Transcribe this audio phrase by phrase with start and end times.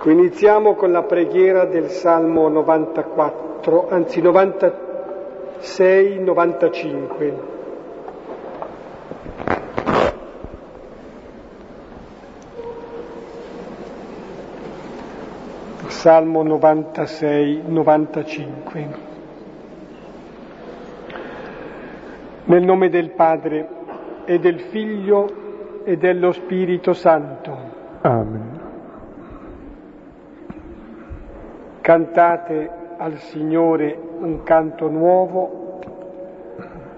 [0.00, 7.34] Ecco, iniziamo con la preghiera del Salmo 94, anzi 96, 95.
[15.88, 18.88] Salmo 96, 95.
[22.44, 23.68] Nel nome del Padre
[24.24, 27.54] e del Figlio e dello Spirito Santo.
[28.00, 28.49] Amen.
[31.90, 35.80] Cantate al Signore un canto nuovo,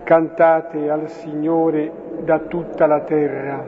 [0.05, 1.91] cantate al Signore
[2.23, 3.65] da tutta la terra.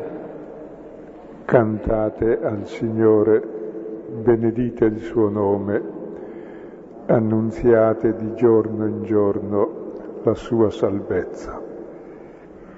[1.47, 3.43] Cantate al Signore,
[4.23, 5.83] benedite il suo nome,
[7.07, 9.93] annunziate di giorno in giorno
[10.25, 11.59] la sua salvezza.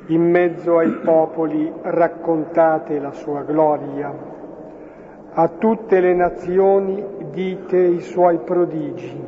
[0.07, 4.36] In mezzo ai popoli raccontate la sua gloria
[5.39, 9.23] a tutte le nazioni dite i suoi prodigi.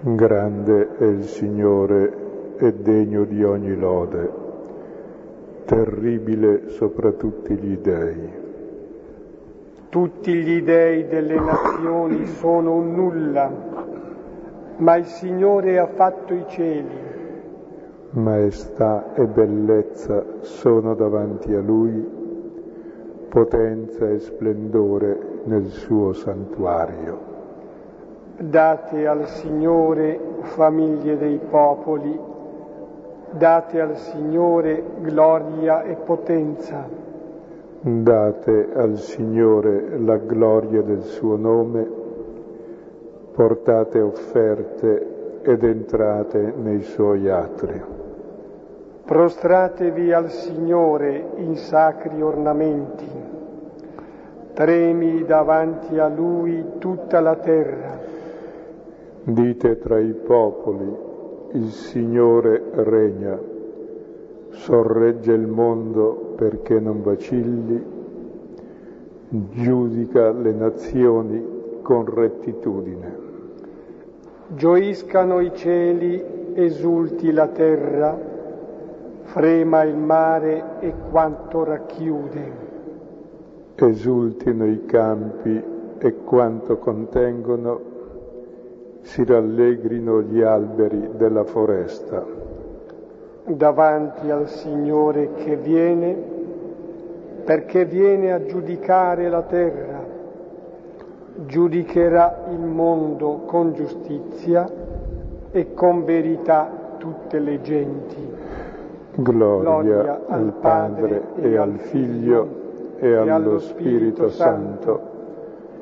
[0.00, 4.30] Grande è il Signore e degno di ogni lode,
[5.66, 8.32] terribile sopra tutti gli dei.
[9.88, 13.52] Tutti gli dei delle nazioni sono un nulla,
[14.78, 17.06] ma il Signore ha fatto i cieli.
[18.10, 22.17] Maestà e bellezza sono davanti a Lui
[23.28, 27.36] potenza e splendore nel suo santuario.
[28.38, 32.18] Date al Signore, famiglie dei popoli,
[33.30, 36.88] date al Signore gloria e potenza.
[37.80, 41.86] Date al Signore la gloria del suo nome,
[43.34, 47.97] portate offerte ed entrate nei suoi atri.
[49.08, 53.08] Prostratevi al Signore in sacri ornamenti,
[54.52, 57.98] tremi davanti a Lui tutta la terra.
[59.22, 60.94] Dite tra i popoli,
[61.52, 63.40] il Signore regna,
[64.50, 67.82] sorregge il mondo perché non vacilli,
[69.30, 73.16] giudica le nazioni con rettitudine.
[74.48, 78.27] Gioiscano i cieli, esulti la terra,
[79.28, 82.66] frema il mare e quanto racchiude.
[83.74, 85.62] Esultino i campi
[85.98, 87.80] e quanto contengono,
[89.02, 92.24] si rallegrino gli alberi della foresta.
[93.44, 96.16] Davanti al Signore che viene,
[97.44, 100.04] perché viene a giudicare la terra,
[101.46, 104.70] giudicherà il mondo con giustizia
[105.50, 108.37] e con verità tutte le genti.
[109.20, 115.00] Gloria, al Padre e al Figlio e allo Spirito Santo,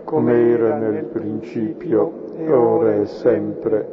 [0.04, 3.88] come era nel principio, e ora e sempre,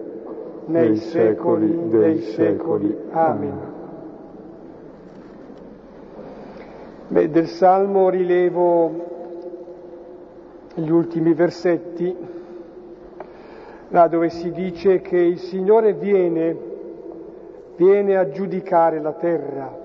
[0.67, 2.97] nei secoli dei secoli.
[3.11, 3.59] Amen.
[7.09, 8.91] Beh, del Salmo rilevo
[10.75, 12.15] gli ultimi versetti,
[13.89, 16.71] là dove si dice che il Signore viene
[17.75, 19.81] viene a giudicare la terra.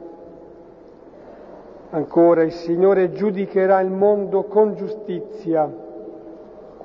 [1.91, 5.71] Ancora il Signore giudicherà il mondo con giustizia,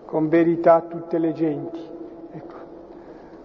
[0.05, 1.81] con verità tutte le genti.
[2.31, 2.55] Ecco.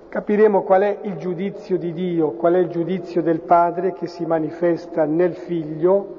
[0.09, 4.25] Capiremo qual è il giudizio di Dio, qual è il giudizio del Padre che si
[4.25, 6.17] manifesta nel Figlio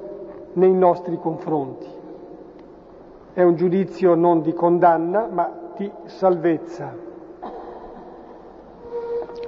[0.54, 1.88] nei nostri confronti.
[3.32, 7.08] È un giudizio non di condanna, ma di salvezza.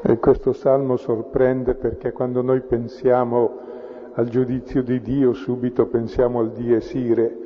[0.04, 3.58] E questo salmo sorprende perché quando noi pensiamo
[4.14, 7.36] al giudizio di Dio subito pensiamo al dies ire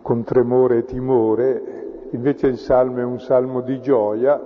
[0.00, 4.42] con tremore e timore, invece il salmo è un salmo di gioia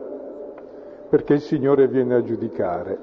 [1.09, 2.99] perché il Signore viene a giudicare.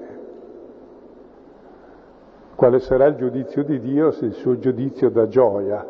[2.56, 5.88] Quale sarà il giudizio di Dio se il suo giudizio dà gioia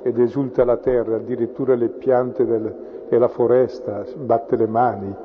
[0.00, 2.74] ed esulta la terra, addirittura le piante del,
[3.08, 5.16] e la foresta, batte le mani.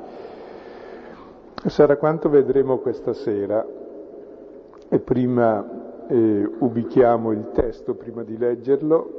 [1.66, 3.66] Sarà quanto vedremo questa sera
[4.88, 9.18] e prima eh, ubichiamo il testo prima di leggerlo.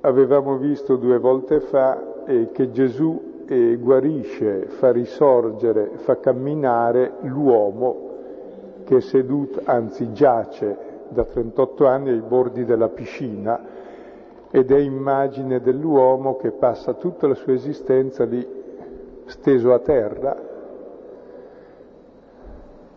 [0.00, 8.14] Avevamo visto due volte fa eh, che Gesù eh, guarisce, fa risorgere, fa camminare l'uomo
[8.82, 10.76] che è seduto, anzi giace
[11.10, 13.64] da 38 anni ai bordi della piscina
[14.50, 18.44] ed è immagine dell'uomo che passa tutta la sua esistenza lì
[19.26, 20.54] steso a terra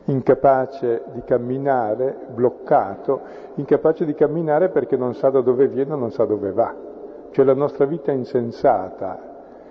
[0.06, 3.22] incapace di camminare, bloccato,
[3.56, 6.74] incapace di camminare perché non sa da dove viene, non sa dove va,
[7.32, 9.20] cioè la nostra vita insensata,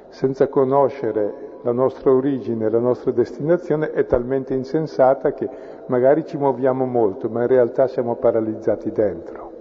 [0.08, 5.48] senza conoscere la nostra origine, la nostra destinazione è talmente insensata che
[5.86, 9.52] magari ci muoviamo molto, ma in realtà siamo paralizzati dentro.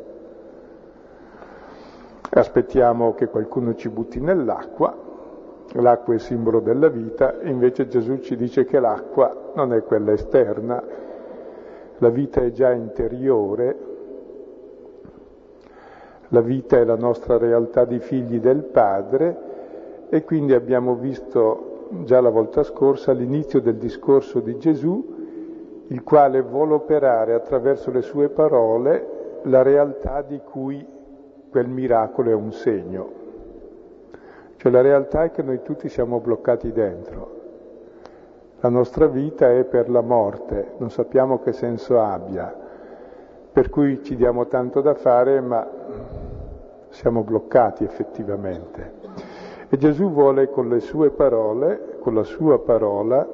[2.30, 5.06] Aspettiamo che qualcuno ci butti nell'acqua,
[5.74, 10.84] l'acqua è simbolo della vita, invece Gesù ci dice che l'acqua non è quella esterna,
[11.98, 13.78] la vita è già interiore,
[16.30, 19.46] la vita è la nostra realtà di figli del Padre.
[20.10, 25.16] E quindi abbiamo visto già la volta scorsa all'inizio del discorso di Gesù,
[25.88, 30.86] il quale vuole operare attraverso le sue parole la realtà di cui
[31.50, 33.26] quel miracolo è un segno.
[34.58, 37.36] Cioè la realtà è che noi tutti siamo bloccati dentro.
[38.60, 42.52] La nostra vita è per la morte, non sappiamo che senso abbia,
[43.52, 45.68] per cui ci diamo tanto da fare, ma
[46.90, 48.94] siamo bloccati effettivamente.
[49.70, 53.28] E Gesù vuole con le sue parole, con la sua parola,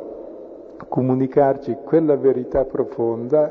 [0.89, 3.49] comunicarci quella verità profonda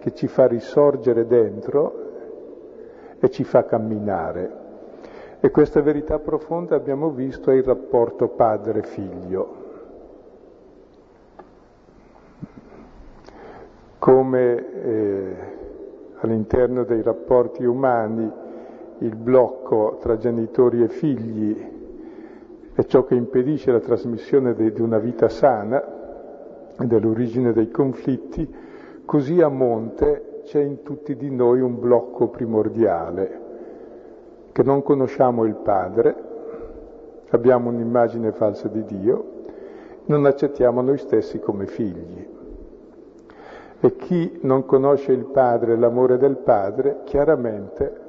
[0.00, 2.00] che ci fa risorgere dentro
[3.20, 4.61] e ci fa camminare.
[5.44, 9.56] E questa verità profonda abbiamo visto è il rapporto padre-figlio.
[13.98, 15.36] Come eh,
[16.20, 18.30] all'interno dei rapporti umani
[18.98, 21.70] il blocco tra genitori e figli
[22.74, 28.48] è ciò che impedisce la trasmissione di una vita sana e dell'origine dei conflitti,
[29.04, 33.41] così a monte c'è in tutti di noi un blocco primordiale,
[34.52, 36.14] che non conosciamo il Padre,
[37.30, 39.24] abbiamo un'immagine falsa di Dio,
[40.06, 42.28] non accettiamo noi stessi come figli.
[43.80, 48.00] E chi non conosce il Padre l'amore del Padre, chiaramente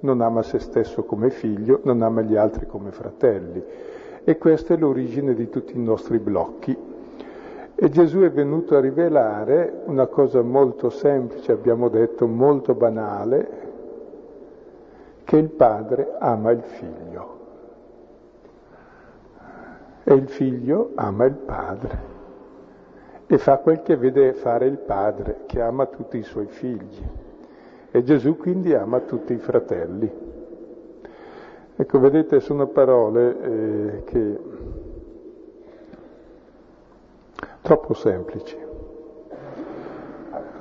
[0.00, 3.62] non ama se stesso come figlio, non ama gli altri come fratelli.
[4.24, 6.76] E questa è l'origine di tutti i nostri blocchi.
[7.74, 13.71] E Gesù è venuto a rivelare una cosa molto semplice, abbiamo detto, molto banale,
[15.32, 17.38] che il padre ama il figlio.
[20.04, 22.10] E il figlio ama il padre
[23.26, 27.02] e fa quel che vede fare il padre, che ama tutti i suoi figli.
[27.90, 30.12] E Gesù quindi ama tutti i fratelli.
[31.76, 34.38] Ecco, vedete, sono parole eh, che
[37.62, 38.61] troppo semplici.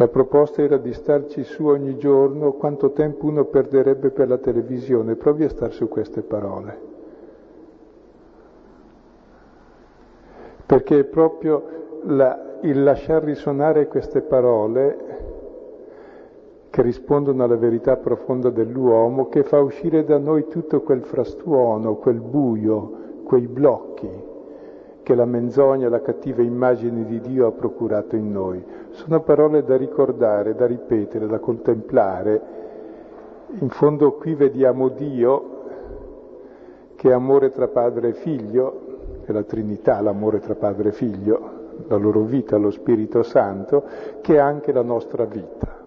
[0.01, 5.13] La proposta era di starci su ogni giorno, quanto tempo uno perderebbe per la televisione,
[5.13, 6.79] provi a star su queste parole.
[10.65, 14.97] Perché è proprio la, il lasciar risuonare queste parole
[16.71, 22.21] che rispondono alla verità profonda dell'uomo, che fa uscire da noi tutto quel frastuono, quel
[22.21, 24.29] buio, quei blocchi
[25.11, 28.63] che la menzogna, la cattiva immagine di Dio ha procurato in noi.
[28.91, 32.41] Sono parole da ricordare, da ripetere, da contemplare.
[33.59, 35.59] In fondo qui vediamo Dio
[36.95, 41.49] che è amore tra padre e figlio, è la Trinità l'amore tra padre e figlio,
[41.87, 43.83] la loro vita, lo Spirito Santo,
[44.21, 45.79] che è anche la nostra vita.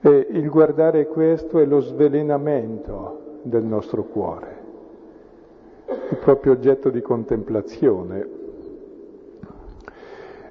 [0.00, 4.63] E il guardare questo è lo svelenamento del nostro cuore,
[5.88, 8.28] il proprio oggetto di contemplazione.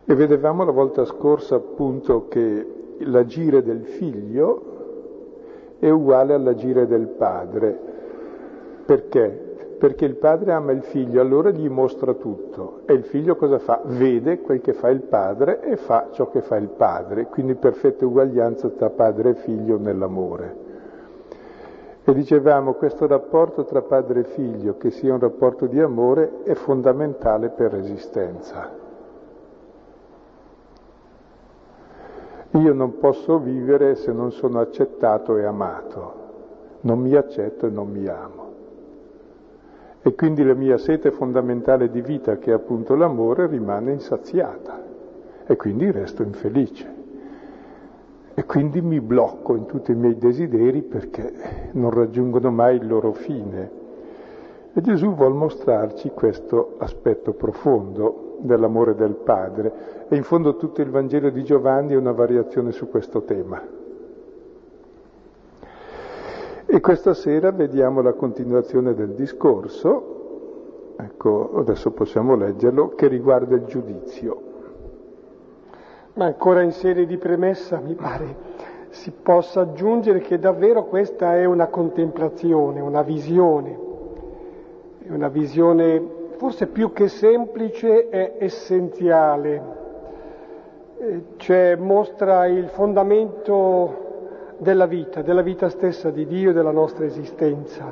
[0.05, 2.65] E vedevamo la volta scorsa appunto che
[2.99, 7.91] l'agire del figlio è uguale all'agire del padre.
[8.85, 9.51] Perché?
[9.83, 12.83] perché il padre ama il figlio, allora gli mostra tutto.
[12.85, 13.81] E il figlio cosa fa?
[13.83, 18.05] Vede quel che fa il padre e fa ciò che fa il padre, quindi perfetta
[18.05, 20.62] uguaglianza tra padre e figlio nell'amore.
[22.05, 26.53] E dicevamo, questo rapporto tra padre e figlio, che sia un rapporto di amore, è
[26.53, 28.69] fondamentale per l'esistenza.
[32.51, 36.13] Io non posso vivere se non sono accettato e amato,
[36.81, 38.51] non mi accetto e non mi amo.
[40.01, 44.83] E quindi la mia sete fondamentale di vita, che è appunto l'amore, rimane insaziata
[45.45, 46.92] e quindi resto infelice.
[48.35, 53.13] E quindi mi blocco in tutti i miei desideri perché non raggiungono mai il loro
[53.13, 53.81] fine.
[54.73, 60.05] E Gesù vuole mostrarci questo aspetto profondo dell'amore del Padre.
[60.09, 63.61] E in fondo tutto il Vangelo di Giovanni è una variazione su questo tema.
[66.65, 73.65] E questa sera vediamo la continuazione del discorso, ecco, adesso possiamo leggerlo, che riguarda il
[73.65, 74.52] giudizio.
[76.15, 78.35] Ma ancora in serie di premessa, mi pare,
[78.89, 83.77] si possa aggiungere che davvero questa è una contemplazione, una visione,
[85.07, 89.61] una visione forse più che semplice è essenziale,
[90.99, 97.05] eh, cioè mostra il fondamento della vita, della vita stessa di Dio e della nostra
[97.05, 97.85] esistenza.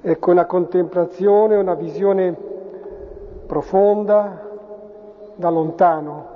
[0.00, 2.34] Ecco una contemplazione, una visione
[3.46, 4.48] profonda
[5.36, 6.35] da lontano,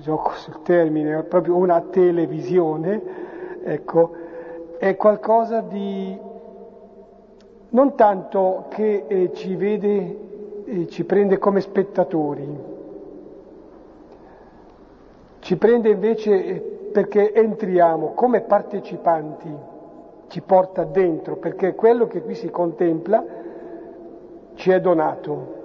[0.00, 3.00] gioco sul termine, proprio una televisione,
[3.62, 4.12] ecco,
[4.78, 6.18] è qualcosa di
[7.68, 10.18] non tanto che eh, ci vede
[10.64, 12.58] e ci prende come spettatori,
[15.40, 16.60] ci prende invece eh,
[16.92, 19.54] perché entriamo come partecipanti,
[20.28, 23.24] ci porta dentro, perché quello che qui si contempla
[24.54, 25.60] ci è donato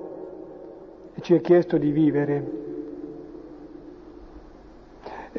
[1.14, 2.67] e ci è chiesto di vivere.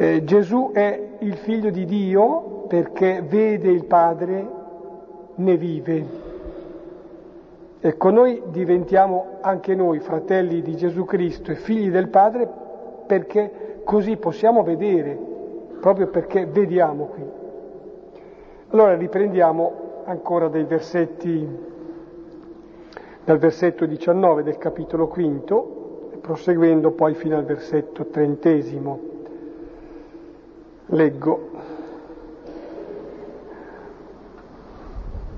[0.00, 4.48] Eh, Gesù è il figlio di Dio perché vede il Padre,
[5.34, 6.06] ne vive.
[7.80, 12.48] Ecco, noi diventiamo anche noi fratelli di Gesù Cristo e figli del Padre
[13.08, 15.18] perché così possiamo vedere,
[15.80, 17.24] proprio perché vediamo qui.
[18.68, 21.44] Allora riprendiamo ancora dei versetti,
[23.24, 29.16] dal versetto 19 del capitolo quinto, proseguendo poi fino al versetto trentesimo.
[30.90, 31.50] Leggo.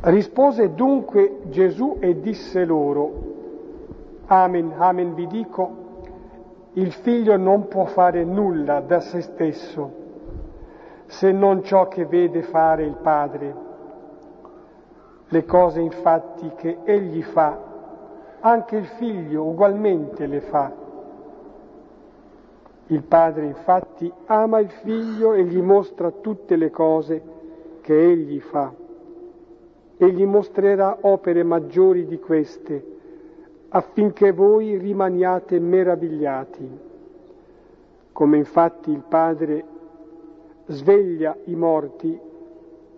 [0.03, 3.29] Rispose dunque Gesù e disse loro,
[4.27, 5.89] Amen, amen vi dico,
[6.75, 9.93] il figlio non può fare nulla da se stesso,
[11.07, 13.69] se non ciò che vede fare il padre.
[15.27, 17.59] Le cose infatti che egli fa,
[18.39, 20.89] anche il figlio ugualmente le fa
[22.91, 27.23] il padre infatti ama il figlio e gli mostra tutte le cose
[27.81, 28.73] che egli fa
[29.97, 32.99] e gli mostrerà opere maggiori di queste
[33.69, 36.79] affinché voi rimaniate meravigliati.
[38.13, 39.65] Come infatti il padre
[40.67, 42.19] sveglia i morti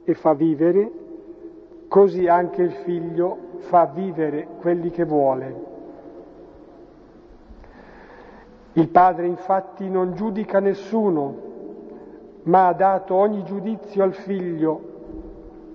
[0.05, 0.91] e fa vivere,
[1.89, 5.72] così anche il figlio fa vivere quelli che vuole.
[8.75, 11.35] Il Padre infatti non giudica nessuno,
[12.45, 14.81] ma ha dato ogni giudizio al Figlio,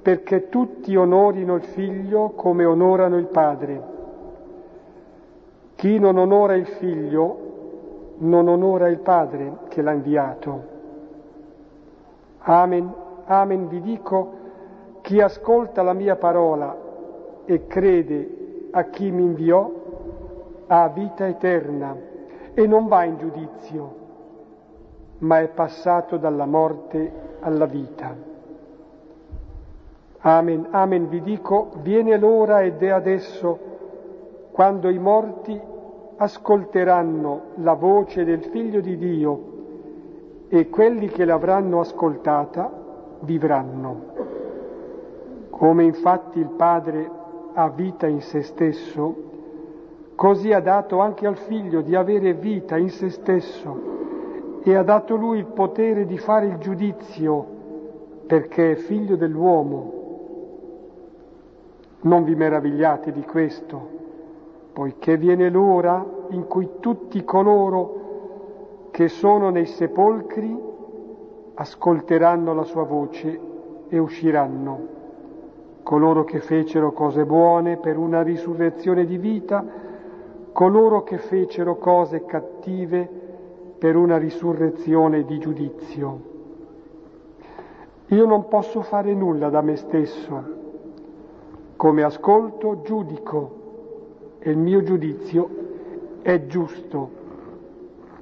[0.01, 3.95] perché tutti onorino il Figlio come onorano il Padre.
[5.75, 7.45] Chi non onora il Figlio
[8.19, 10.75] non onora il Padre che l'ha inviato.
[12.39, 12.91] Amen,
[13.25, 14.31] amen vi dico,
[15.01, 16.75] chi ascolta la mia parola
[17.45, 19.71] e crede a chi mi inviò
[20.65, 22.15] ha vita eterna
[22.59, 23.95] e non va in giudizio,
[25.19, 28.15] ma è passato dalla morte alla vita.
[30.21, 33.59] Amen, amen vi dico, viene l'ora ed è adesso
[34.51, 35.61] quando i morti
[36.15, 39.41] ascolteranno la voce del Figlio di Dio
[40.47, 42.71] e quelli che l'avranno ascoltata
[43.19, 44.01] vivranno.
[45.51, 47.07] Come infatti il Padre
[47.53, 49.26] ha vita in se stesso,
[50.17, 55.15] Così ha dato anche al figlio di avere vita in se stesso e ha dato
[55.15, 57.45] lui il potere di fare il giudizio
[58.25, 59.93] perché è figlio dell'uomo.
[62.01, 63.89] Non vi meravigliate di questo,
[64.73, 70.59] poiché viene l'ora in cui tutti coloro che sono nei sepolcri
[71.53, 73.39] ascolteranno la sua voce
[73.87, 74.95] e usciranno.
[75.83, 79.85] Coloro che fecero cose buone per una risurrezione di vita,
[80.57, 83.07] coloro che fecero cose cattive
[83.77, 86.21] per una risurrezione di giudizio.
[88.07, 90.43] Io non posso fare nulla da me stesso.
[91.75, 93.51] Come ascolto, giudico
[94.39, 95.47] e il mio giudizio
[96.23, 97.07] è giusto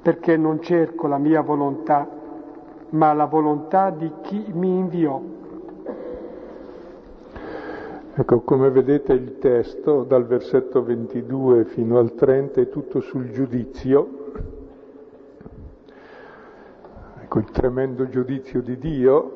[0.02, 2.06] perché non cerco la mia volontà,
[2.90, 5.18] ma la volontà di chi mi inviò.
[8.18, 14.08] Ecco, come vedete il testo dal versetto 22 fino al 30 è tutto sul giudizio,
[17.20, 19.32] ecco il tremendo giudizio di Dio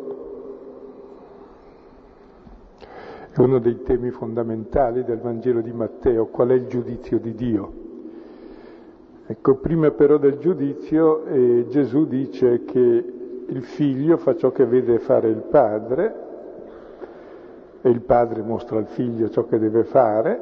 [3.32, 7.72] è uno dei temi fondamentali del Vangelo di Matteo, qual è il giudizio di Dio.
[9.26, 13.12] Ecco, prima però del giudizio eh, Gesù dice che
[13.46, 16.28] il figlio fa ciò che vede fare il padre,
[17.82, 20.40] e il padre mostra al figlio ciò che deve fare,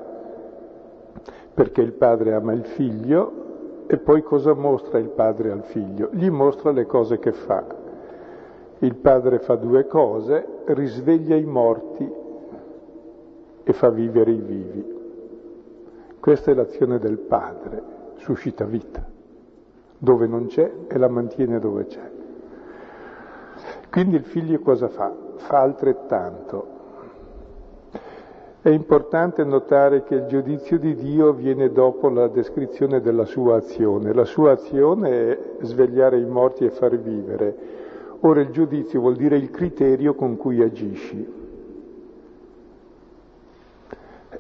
[1.55, 6.11] perché il padre ama il figlio, e poi cosa mostra il padre al figlio?
[6.13, 7.65] Gli mostra le cose che fa.
[8.81, 12.09] Il Padre fa due cose, risveglia i morti
[13.65, 14.97] e fa vivere i vivi.
[16.21, 17.83] Questa è l'azione del Padre,
[18.19, 19.05] suscita vita,
[19.99, 22.11] dove non c'è e la mantiene dove c'è.
[23.91, 25.13] Quindi il figlio cosa fa?
[25.37, 26.77] Fa altrettanto.
[28.61, 34.13] È importante notare che il giudizio di Dio viene dopo la descrizione della sua azione.
[34.13, 37.57] La sua azione è svegliare i morti e far vivere.
[38.21, 41.37] Ora il giudizio vuol dire il criterio con cui agisci.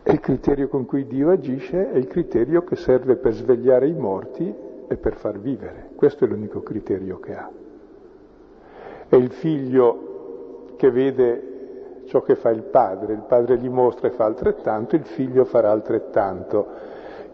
[0.02, 3.94] E il criterio con cui Dio agisce è il criterio che serve per svegliare i
[3.94, 4.52] morti
[4.88, 5.90] e per far vivere.
[5.94, 7.48] Questo è l'unico criterio che ha.
[9.08, 11.47] È il figlio che vede
[12.08, 15.70] ciò che fa il padre, il padre gli mostra e fa altrettanto, il figlio farà
[15.70, 16.66] altrettanto.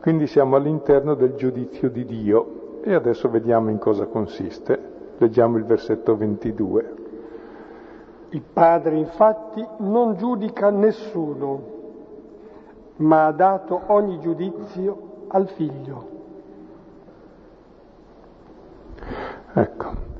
[0.00, 4.93] Quindi siamo all'interno del giudizio di Dio e adesso vediamo in cosa consiste.
[5.16, 6.95] Leggiamo il versetto 22.
[8.31, 11.73] Il padre infatti non giudica nessuno,
[12.97, 16.12] ma ha dato ogni giudizio al figlio.
[19.54, 20.12] Ecco,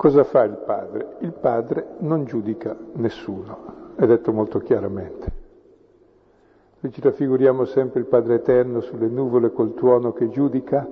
[0.00, 1.16] Cosa fa il padre?
[1.18, 3.58] Il padre non giudica nessuno,
[4.00, 5.32] è detto molto chiaramente.
[6.80, 10.88] Noi ci raffiguriamo sempre il Padre Eterno sulle nuvole col tuono che giudica,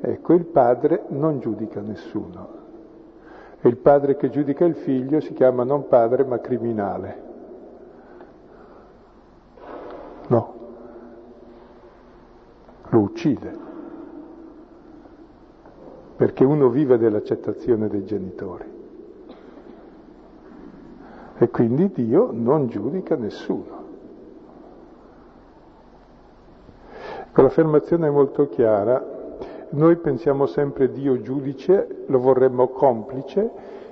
[0.00, 2.58] ecco il padre non giudica nessuno.
[3.60, 7.22] E il padre che giudica il figlio si chiama non padre ma criminale.
[10.28, 10.54] No,
[12.88, 13.68] lo uccide
[16.16, 18.79] perché uno vive dell'accettazione dei genitori.
[21.42, 23.78] E quindi Dio non giudica nessuno.
[27.32, 29.02] L'affermazione è molto chiara,
[29.70, 33.50] noi pensiamo sempre Dio giudice, lo vorremmo complice,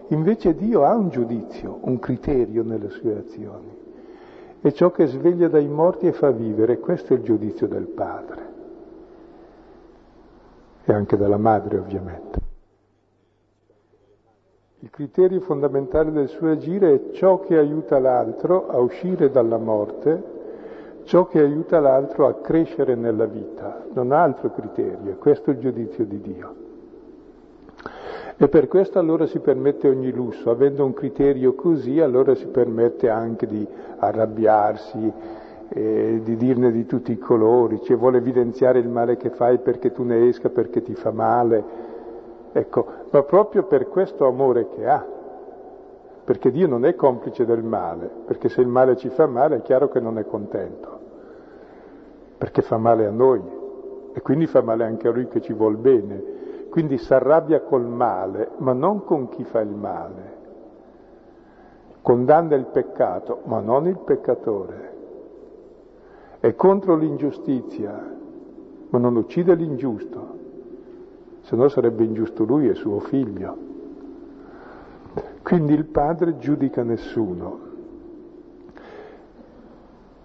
[0.09, 3.77] invece Dio ha un giudizio, un criterio nelle sue azioni.
[4.61, 8.47] È ciò che sveglia dai morti e fa vivere, questo è il giudizio del Padre
[10.85, 12.48] e anche dalla madre ovviamente.
[14.81, 20.23] Il criterio fondamentale del suo agire è ciò che aiuta l'altro a uscire dalla morte,
[21.03, 25.59] ciò che aiuta l'altro a crescere nella vita, non ha altro criterio, questo è il
[25.59, 26.55] giudizio di Dio.
[28.37, 33.09] E per questo allora si permette ogni lusso, avendo un criterio così allora si permette
[33.09, 35.13] anche di arrabbiarsi,
[35.71, 39.91] eh, di dirne di tutti i colori, cioè vuole evidenziare il male che fai perché
[39.91, 41.88] tu ne esca, perché ti fa male.
[42.59, 45.07] Ecco, ma proprio per questo amore che ha,
[46.25, 49.63] perché Dio non è complice del male, perché se il male ci fa male è
[49.63, 50.99] chiaro che non è contento,
[52.37, 53.41] perché fa male a noi
[54.13, 56.37] e quindi fa male anche a lui che ci vuol bene.
[56.69, 60.37] Quindi si arrabbia col male, ma non con chi fa il male.
[62.03, 64.97] Condanna il peccato, ma non il peccatore
[66.41, 68.17] è contro l'ingiustizia,
[68.91, 70.38] ma non uccide l'ingiusto,
[71.49, 73.57] se no sarebbe ingiusto lui e suo figlio.
[75.43, 77.59] Quindi il padre giudica nessuno,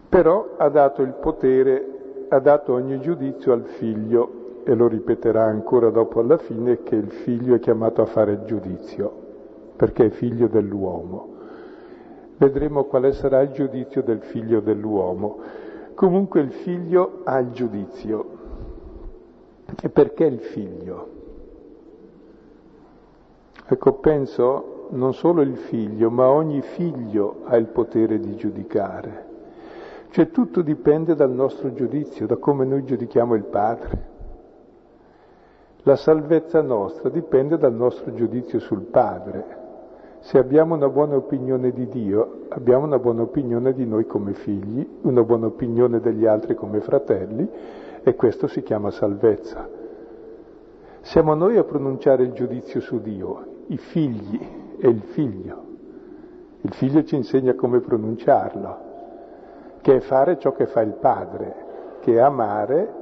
[0.10, 5.90] però ha dato il potere, ha dato ogni giudizio al figlio e lo ripeterà ancora
[5.92, 9.12] dopo alla fine che il figlio è chiamato a fare il giudizio,
[9.78, 11.30] perché è figlio dell'uomo.
[12.36, 15.40] Vedremo quale sarà il giudizio del figlio dell'uomo.
[15.94, 18.33] Comunque il figlio ha il giudizio.
[19.82, 21.08] E perché il figlio?
[23.66, 29.32] Ecco, penso non solo il figlio, ma ogni figlio ha il potere di giudicare.
[30.10, 34.12] Cioè tutto dipende dal nostro giudizio, da come noi giudichiamo il Padre.
[35.84, 39.62] La salvezza nostra dipende dal nostro giudizio sul Padre.
[40.20, 44.88] Se abbiamo una buona opinione di Dio, abbiamo una buona opinione di noi come figli,
[45.02, 47.50] una buona opinione degli altri come fratelli
[48.04, 49.68] e questo si chiama salvezza.
[51.02, 54.40] Siamo noi a pronunciare il giudizio su Dio, i figli
[54.78, 55.64] e il figlio.
[56.62, 58.78] Il figlio ci insegna come pronunciarlo,
[59.82, 61.56] che è fare ciò che fa il padre,
[62.02, 62.94] che è amare,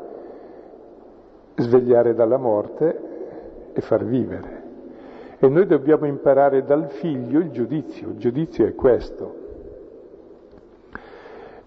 [1.56, 4.60] svegliare dalla morte e far vivere.
[5.40, 9.36] E noi dobbiamo imparare dal figlio il giudizio, il giudizio è questo.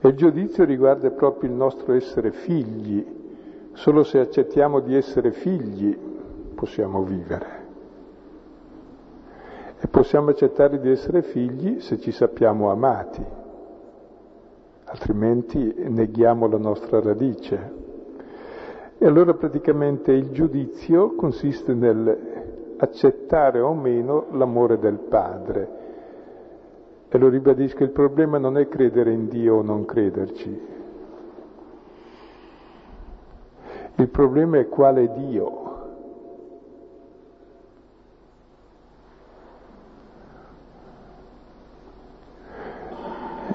[0.01, 3.23] E il giudizio riguarda proprio il nostro essere figli,
[3.74, 5.96] solo se accettiamo di essere figli
[6.54, 7.62] possiamo vivere.
[9.80, 13.22] E possiamo accettare di essere figli se ci sappiamo amati,
[14.84, 17.82] altrimenti neghiamo la nostra radice.
[18.96, 22.34] E allora praticamente il giudizio consiste nel
[22.76, 25.82] accettare o meno l'amore del Padre.
[27.08, 30.60] E lo ribadisco, il problema non è credere in Dio o non crederci.
[33.96, 35.62] Il problema è quale Dio.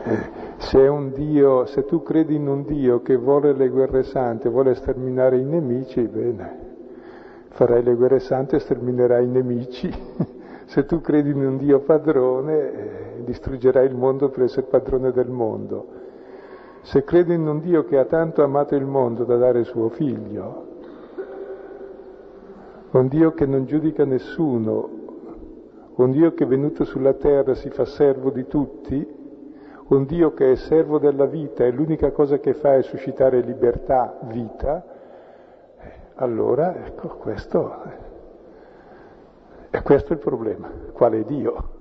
[0.03, 4.75] Eh, se, Dio, se tu credi in un Dio che vuole le guerre sante, vuole
[4.75, 6.57] sterminare i nemici, bene,
[7.49, 9.91] farai le guerre sante e sterminerai i nemici.
[10.65, 15.29] se tu credi in un Dio padrone, eh, distruggerai il mondo per essere padrone del
[15.29, 16.07] mondo.
[16.81, 20.67] Se credi in un Dio che ha tanto amato il mondo da dare suo figlio,
[22.91, 24.89] un Dio che non giudica nessuno,
[25.95, 29.17] un Dio che è venuto sulla terra si fa servo di tutti,
[29.87, 34.17] un Dio che è servo della vita e l'unica cosa che fa è suscitare libertà,
[34.23, 34.83] vita,
[36.15, 37.75] allora ecco questo,
[39.69, 41.78] è questo il problema, quale Dio?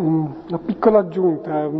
[0.00, 1.70] Una piccola aggiunta,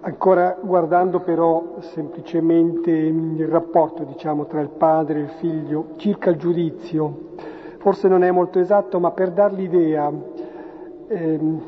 [0.00, 6.36] ancora guardando però semplicemente il rapporto diciamo, tra il padre e il figlio circa il
[6.36, 7.26] giudizio
[7.86, 10.10] forse non è molto esatto, ma per dar l'idea,
[11.06, 11.62] ehm,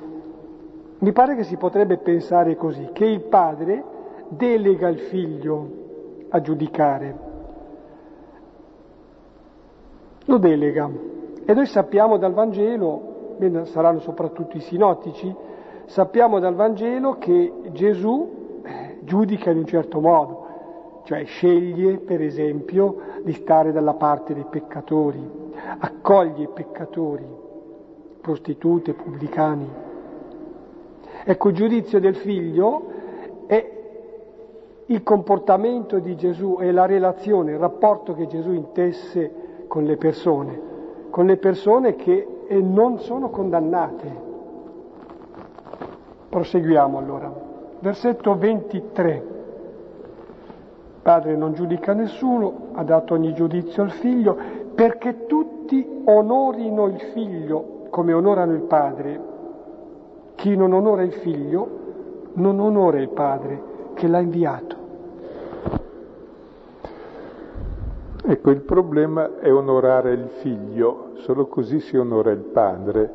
[0.99, 3.85] mi pare che si potrebbe pensare così, che il padre
[4.27, 5.71] delega il figlio
[6.31, 7.17] a giudicare,
[10.25, 10.91] lo delega.
[11.45, 15.33] E noi sappiamo dal Vangelo, saranno soprattutto i sinottici,
[15.89, 20.47] sappiamo dal Vangelo che Gesù eh, giudica in un certo modo,
[21.05, 25.19] cioè sceglie per esempio di stare dalla parte dei peccatori,
[25.79, 27.27] accoglie i peccatori,
[28.21, 29.69] prostitute, pubblicani.
[31.25, 32.83] Ecco, il giudizio del figlio
[33.47, 33.77] è
[34.87, 40.61] il comportamento di Gesù e la relazione, il rapporto che Gesù intesse con le persone,
[41.09, 44.28] con le persone che non sono condannate.
[46.39, 47.33] Proseguiamo allora.
[47.81, 49.27] Versetto 23.
[51.03, 54.37] Padre non giudica nessuno, ha dato ogni giudizio al figlio,
[54.73, 59.21] perché tutti onorino il figlio come onorano il padre.
[60.37, 61.69] Chi non onora il figlio
[62.35, 63.63] non onora il padre
[63.95, 64.77] che l'ha inviato.
[68.27, 73.11] Ecco, il problema è onorare il figlio, solo così si onora il padre.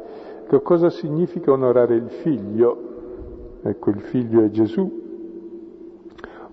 [0.46, 2.92] Che cosa significa onorare il figlio?
[3.64, 5.02] Ecco, il figlio è Gesù.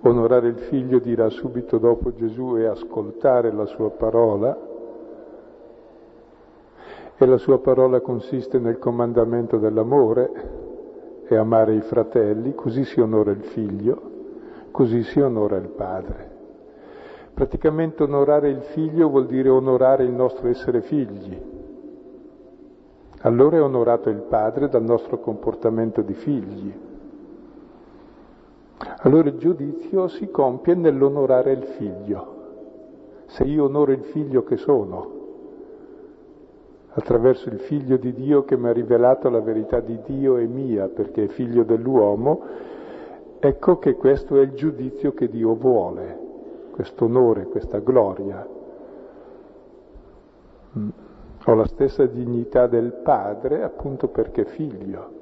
[0.02, 4.68] Onorare il figlio dirà subito dopo Gesù è ascoltare la sua parola,
[7.22, 10.30] e la sua parola consiste nel comandamento dell'amore
[11.26, 14.00] e amare i fratelli, così si onora il figlio,
[14.70, 16.30] così si onora il padre.
[17.34, 21.38] Praticamente onorare il figlio vuol dire onorare il nostro essere figli.
[23.20, 26.72] Allora è onorato il padre dal nostro comportamento di figli.
[29.02, 32.38] Allora il giudizio si compie nell'onorare il figlio.
[33.26, 35.18] Se io onoro il figlio che sono,
[36.92, 40.88] attraverso il figlio di Dio che mi ha rivelato la verità di Dio e mia,
[40.88, 42.40] perché è figlio dell'uomo,
[43.38, 46.18] ecco che questo è il giudizio che Dio vuole,
[46.72, 48.46] questo onore, questa gloria.
[50.78, 50.88] Mm.
[51.46, 55.18] Ho la stessa dignità del padre appunto perché figlio.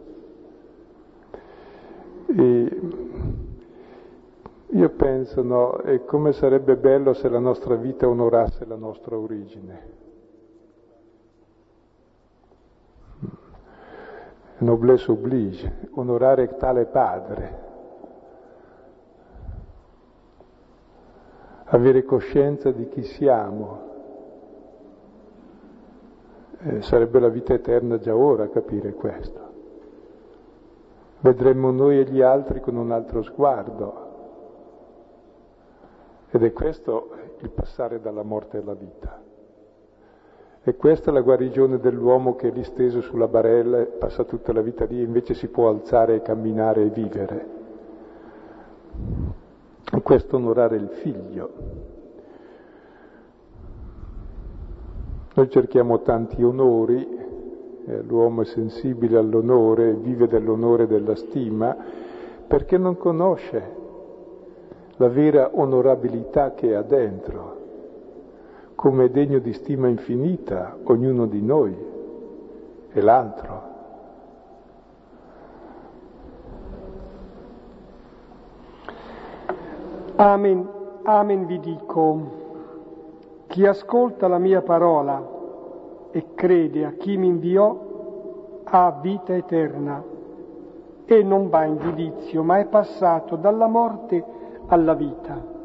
[2.27, 2.81] E
[4.71, 9.99] io penso, no, e come sarebbe bello se la nostra vita onorasse la nostra origine.
[14.59, 17.67] noblesse oblige, onorare tale padre,
[21.65, 23.87] avere coscienza di chi siamo.
[26.61, 29.47] Eh, sarebbe la vita eterna già ora capire questo.
[31.21, 34.07] Vedremmo noi e gli altri con un altro sguardo.
[36.31, 37.11] Ed è questo
[37.41, 39.23] il passare dalla morte alla vita.
[40.63, 44.53] E questa è la guarigione dell'uomo che è lì steso sulla barella e passa tutta
[44.53, 47.47] la vita lì, invece si può alzare e camminare e vivere.
[50.03, 51.51] Questo onorare il figlio.
[55.35, 57.17] Noi cerchiamo tanti onori,
[57.87, 61.77] eh, l'uomo è sensibile all'onore, vive dell'onore e della stima,
[62.47, 63.78] perché non conosce
[64.99, 67.59] la vera onorabilità che ha dentro
[68.79, 71.77] come è degno di stima infinita ognuno di noi
[72.93, 73.63] e l'altro.
[80.15, 80.69] Amen.
[81.03, 82.21] amen vi dico,
[83.49, 85.27] chi ascolta la mia parola
[86.13, 87.87] e crede a chi mi inviò
[88.63, 90.03] ha vita eterna
[91.05, 94.38] e non va in giudizio, ma è passato dalla morte
[94.69, 95.57] alla vita.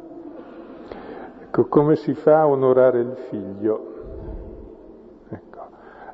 [1.41, 3.91] Ecco, come si fa a onorare il figlio?
[5.29, 5.59] Ecco,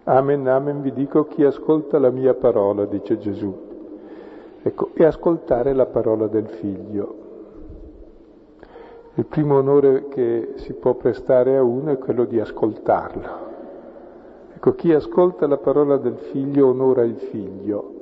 [0.04, 3.68] amen, amen vi dico chi ascolta la mia parola, dice Gesù.
[4.62, 7.16] Ecco, e ascoltare la parola del figlio.
[9.14, 13.48] Il primo onore che si può prestare a uno è quello di ascoltarlo.
[14.56, 17.94] Ecco, chi ascolta la parola del figlio onora il figlio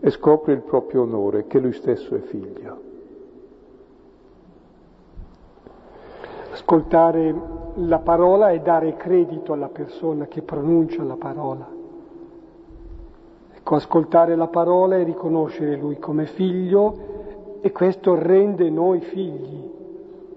[0.00, 2.85] e scopre il proprio onore, che lui stesso è figlio.
[6.56, 7.34] Ascoltare
[7.74, 11.68] la parola e dare credito alla persona che pronuncia la parola.
[13.54, 19.70] Ecco, ascoltare la parola e riconoscere lui come figlio e questo rende noi figli,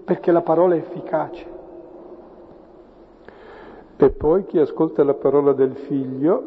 [0.04, 1.46] perché la parola è efficace.
[3.96, 6.42] E poi chi ascolta la parola del figlio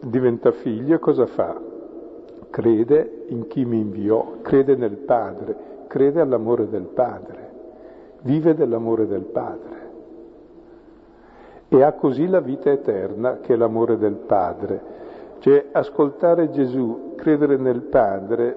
[0.00, 1.60] diventa figlio e cosa fa?
[2.50, 5.56] crede in chi mi inviò, crede nel Padre,
[5.86, 7.49] crede all'amore del Padre,
[8.22, 9.88] vive dell'amore del Padre.
[11.68, 14.98] E ha così la vita eterna che è l'amore del Padre.
[15.38, 18.56] Cioè ascoltare Gesù, credere nel Padre,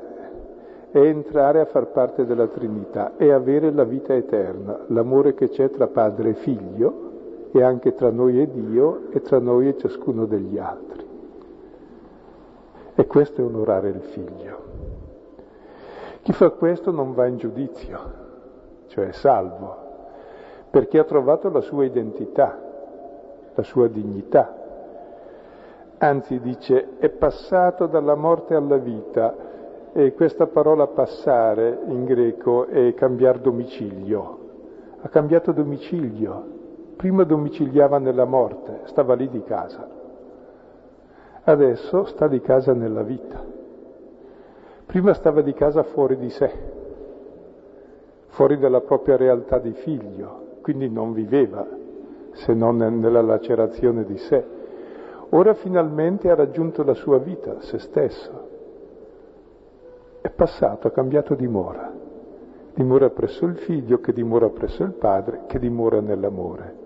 [0.91, 5.69] è entrare a far parte della Trinità e avere la vita eterna, l'amore che c'è
[5.69, 7.12] tra Padre e Figlio
[7.52, 11.06] e anche tra noi e Dio e tra noi e ciascuno degli altri.
[12.95, 14.62] E questo è onorare il figlio.
[16.21, 18.23] Chi fa questo non va in giudizio,
[18.93, 19.75] cioè salvo,
[20.69, 22.58] perché ha trovato la sua identità,
[23.53, 24.62] la sua dignità.
[25.97, 29.36] Anzi dice è passato dalla morte alla vita
[29.93, 34.39] e questa parola passare in greco è cambiare domicilio.
[35.01, 36.51] Ha cambiato domicilio.
[36.95, 40.01] Prima domiciliava nella morte, stava lì di casa
[41.43, 43.43] adesso sta di casa nella vita.
[44.86, 46.51] Prima stava di casa fuori di sé,
[48.34, 51.65] fuori dalla propria realtà di figlio, quindi non viveva
[52.32, 54.43] se non nella lacerazione di sé.
[55.30, 58.50] Ora finalmente ha raggiunto la sua vita, se stesso.
[60.22, 61.91] È passato, ha cambiato dimora.
[62.74, 66.82] Dimora presso il figlio, che dimora presso il padre, che dimora nell'amore.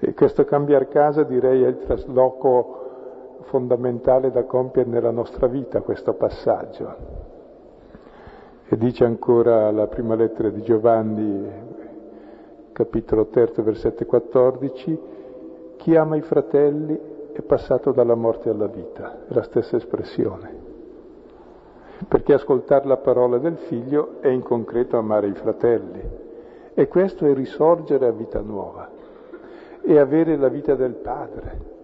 [0.00, 6.12] E questo cambiare casa direi è il trasloco fondamentale da compiere nella nostra vita questo
[6.12, 7.27] passaggio.
[8.70, 11.48] E dice ancora la prima lettera di Giovanni,
[12.72, 14.98] capitolo 3, versetto 14,
[15.76, 16.98] chi ama i fratelli
[17.32, 20.66] è passato dalla morte alla vita, è la stessa espressione.
[22.06, 26.02] Perché ascoltare la parola del figlio è in concreto amare i fratelli.
[26.74, 28.88] E questo è risorgere a vita nuova
[29.80, 31.76] e avere la vita del Padre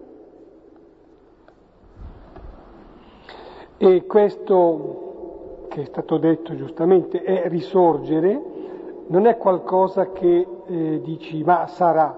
[3.77, 5.04] E questo
[5.75, 8.41] che è stato detto giustamente è risorgere,
[9.07, 12.17] non è qualcosa che eh, dici ma sarà.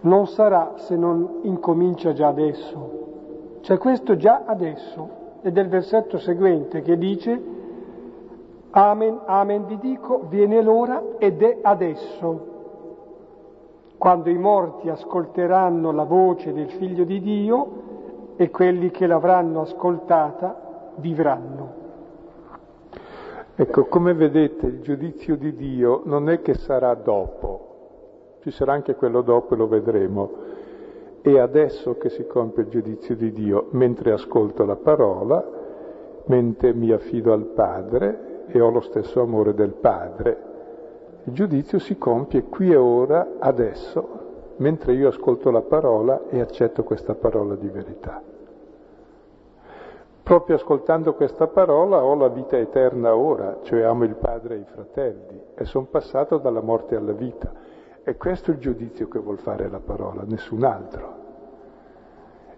[0.00, 3.60] Non sarà se non incomincia già adesso.
[3.62, 5.20] Cioè questo già adesso.
[5.40, 7.42] Ed è il versetto seguente che dice
[8.72, 12.50] Amen, amen vi dico, viene l'ora ed è adesso.
[13.96, 17.91] Quando i morti ascolteranno la voce del Figlio di Dio,
[18.36, 21.80] e quelli che l'avranno ascoltata vivranno.
[23.54, 28.94] Ecco, come vedete il giudizio di Dio non è che sarà dopo, ci sarà anche
[28.94, 30.30] quello dopo e lo vedremo.
[31.20, 35.44] È adesso che si compie il giudizio di Dio, mentre ascolto la parola,
[36.24, 40.50] mentre mi affido al Padre e ho lo stesso amore del Padre.
[41.24, 44.21] Il giudizio si compie qui e ora, adesso,
[44.62, 48.22] mentre io ascolto la parola e accetto questa parola di verità.
[50.22, 54.64] Proprio ascoltando questa parola ho la vita eterna ora, cioè amo il padre e i
[54.64, 57.52] fratelli e sono passato dalla morte alla vita.
[58.04, 61.20] E questo è il giudizio che vuol fare la parola, nessun altro.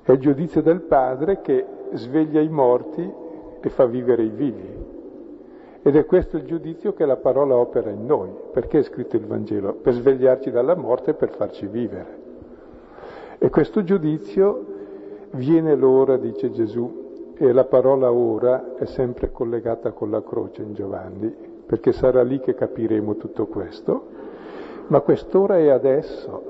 [0.02, 3.12] È il giudizio del padre che sveglia i morti
[3.60, 4.83] e fa vivere i vivi.
[5.86, 8.30] Ed è questo il giudizio che la parola opera in noi.
[8.52, 9.74] Perché è scritto il Vangelo?
[9.74, 12.22] Per svegliarci dalla morte e per farci vivere.
[13.36, 14.64] E questo giudizio
[15.32, 20.72] viene l'ora, dice Gesù, e la parola ora è sempre collegata con la croce in
[20.72, 21.30] Giovanni,
[21.66, 24.06] perché sarà lì che capiremo tutto questo,
[24.86, 26.42] ma quest'ora è adesso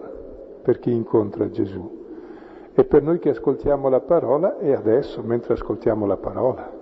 [0.63, 2.03] per chi incontra Gesù.
[2.73, 6.74] E per noi che ascoltiamo la parola è adesso, mentre ascoltiamo la parola.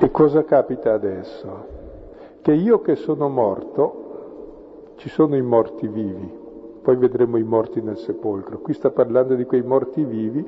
[0.00, 1.66] E cosa capita adesso?
[2.40, 6.32] Che io che sono morto, ci sono i morti vivi,
[6.82, 8.58] poi vedremo i morti nel sepolcro.
[8.58, 10.46] Qui sta parlando di quei morti vivi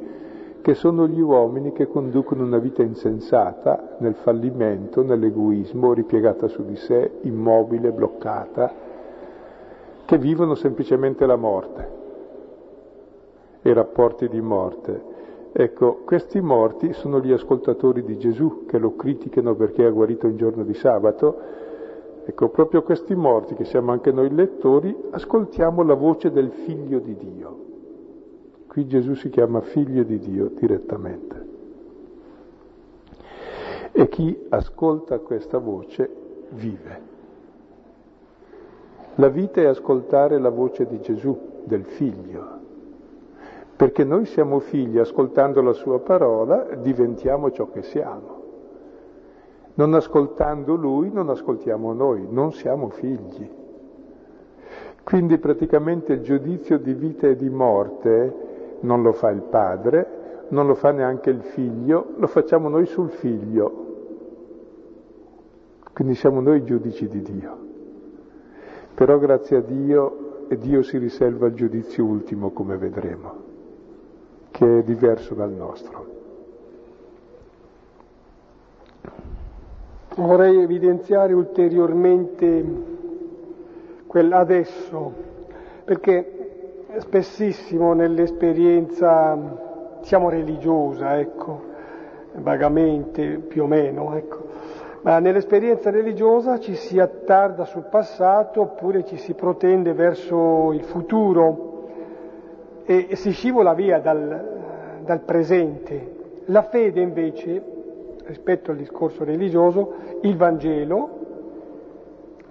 [0.60, 6.76] che sono gli uomini che conducono una vita insensata nel fallimento, nell'egoismo, ripiegata su di
[6.76, 8.72] sé, immobile, bloccata,
[10.04, 11.90] che vivono semplicemente la morte,
[13.62, 15.09] i rapporti di morte.
[15.52, 20.36] Ecco, questi morti sono gli ascoltatori di Gesù che lo criticano perché ha guarito un
[20.36, 21.38] giorno di sabato.
[22.24, 27.16] Ecco, proprio questi morti, che siamo anche noi lettori, ascoltiamo la voce del figlio di
[27.16, 27.58] Dio.
[28.68, 31.48] Qui Gesù si chiama figlio di Dio direttamente.
[33.90, 36.08] E chi ascolta questa voce
[36.50, 37.08] vive.
[39.16, 42.59] La vita è ascoltare la voce di Gesù, del figlio
[43.80, 48.42] perché noi siamo figli, ascoltando la sua parola diventiamo ciò che siamo.
[49.72, 53.48] Non ascoltando lui non ascoltiamo noi, non siamo figli.
[55.02, 60.66] Quindi praticamente il giudizio di vita e di morte non lo fa il padre, non
[60.66, 63.86] lo fa neanche il figlio, lo facciamo noi sul figlio.
[65.94, 67.56] Quindi siamo noi giudici di Dio.
[68.92, 73.48] Però grazie a Dio Dio si riserva il giudizio ultimo, come vedremo
[74.50, 76.06] che è diverso dal nostro.
[80.16, 82.64] Vorrei evidenziare ulteriormente
[84.06, 85.12] quell'adesso,
[85.84, 89.38] perché spessissimo nell'esperienza,
[90.00, 91.62] diciamo religiosa, ecco,
[92.34, 94.48] vagamente più o meno, ecco,
[95.02, 101.69] ma nell'esperienza religiosa ci si attarda sul passato oppure ci si protende verso il futuro
[102.90, 106.42] e si scivola via dal, dal presente.
[106.46, 107.62] La fede invece,
[108.24, 111.18] rispetto al discorso religioso, il Vangelo,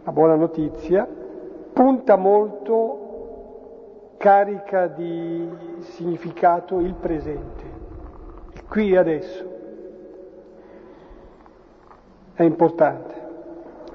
[0.02, 1.06] la buona notizia,
[1.74, 5.46] punta molto carica di
[5.80, 7.64] significato il presente,
[8.54, 9.58] il qui e adesso.
[12.34, 13.28] È importante.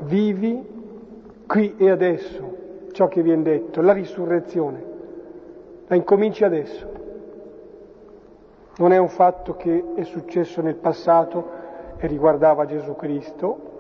[0.01, 0.63] Vivi
[1.47, 2.57] qui e adesso
[2.93, 4.93] ciò che viene detto, la risurrezione
[5.87, 7.03] la incominci adesso.
[8.77, 11.63] Non è un fatto che è successo nel passato
[11.97, 13.73] e riguardava Gesù Cristo,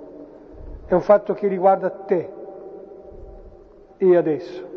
[0.86, 2.30] è un fatto che riguarda te
[3.96, 4.72] e adesso.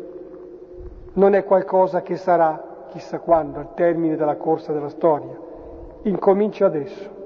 [1.14, 5.36] Non è qualcosa che sarà chissà quando, al termine della corsa della storia.
[6.02, 7.17] Incomincia adesso.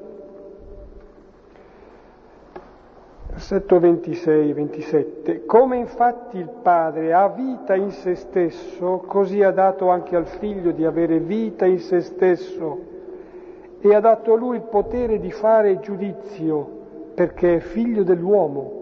[3.33, 5.45] Versetto 26 e 27.
[5.47, 10.71] Come infatti il Padre ha vita in se stesso, così ha dato anche al Figlio
[10.71, 12.79] di avere vita in se stesso
[13.81, 16.69] e ha dato a lui il potere di fare giudizio,
[17.15, 18.81] perché è figlio dell'uomo.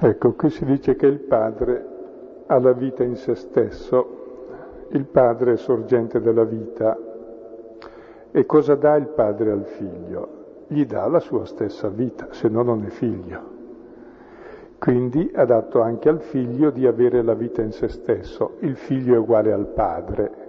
[0.00, 1.86] Ecco, qui si dice che il Padre
[2.46, 6.98] ha la vita in se stesso, il Padre è sorgente della vita.
[8.32, 10.35] E cosa dà il Padre al Figlio?
[10.68, 13.54] Gli dà la sua stessa vita, se no non è figlio.
[14.78, 19.14] Quindi ha dato anche al figlio di avere la vita in se stesso, il figlio
[19.14, 20.44] è uguale al padre.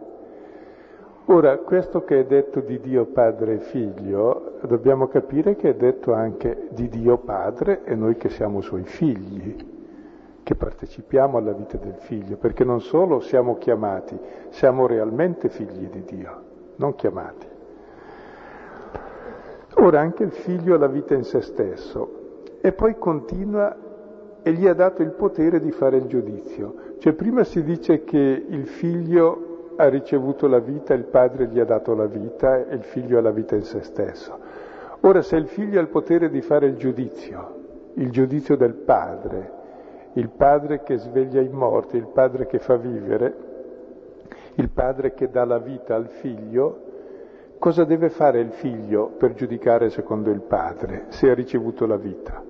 [1.30, 6.14] Ora, questo che è detto di Dio Padre e Figlio, dobbiamo capire che è detto
[6.14, 9.56] anche di Dio Padre e noi che siamo suoi figli,
[10.42, 14.18] che partecipiamo alla vita del figlio, perché non solo siamo chiamati,
[14.50, 16.42] siamo realmente figli di Dio,
[16.78, 17.56] non chiamati.
[19.80, 23.76] Ora anche il figlio ha la vita in se stesso e poi continua
[24.42, 26.96] e gli ha dato il potere di fare il giudizio.
[27.00, 31.66] Cioè prima si dice che il figlio ha ricevuto la vita, il padre gli ha
[31.66, 34.38] dato la vita e il figlio ha la vita in se stesso.
[35.02, 37.56] Ora se il figlio ha il potere di fare il giudizio,
[37.94, 39.52] il giudizio del padre,
[40.14, 43.36] il padre che sveglia i morti, il padre che fa vivere,
[44.56, 46.86] il padre che dà la vita al figlio,
[47.60, 52.44] Cosa deve fare il figlio per giudicare secondo il padre se ha ricevuto la vita?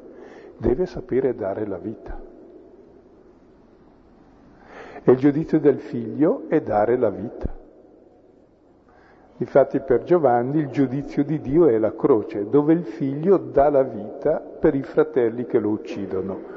[0.57, 2.19] Deve sapere dare la vita.
[5.03, 7.55] E il giudizio del figlio è dare la vita.
[9.37, 13.83] Infatti per Giovanni il giudizio di Dio è la croce, dove il figlio dà la
[13.83, 16.55] vita per i fratelli che lo uccidono.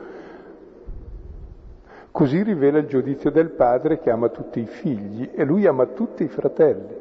[2.10, 6.24] Così rivela il giudizio del padre che ama tutti i figli e lui ama tutti
[6.24, 6.99] i fratelli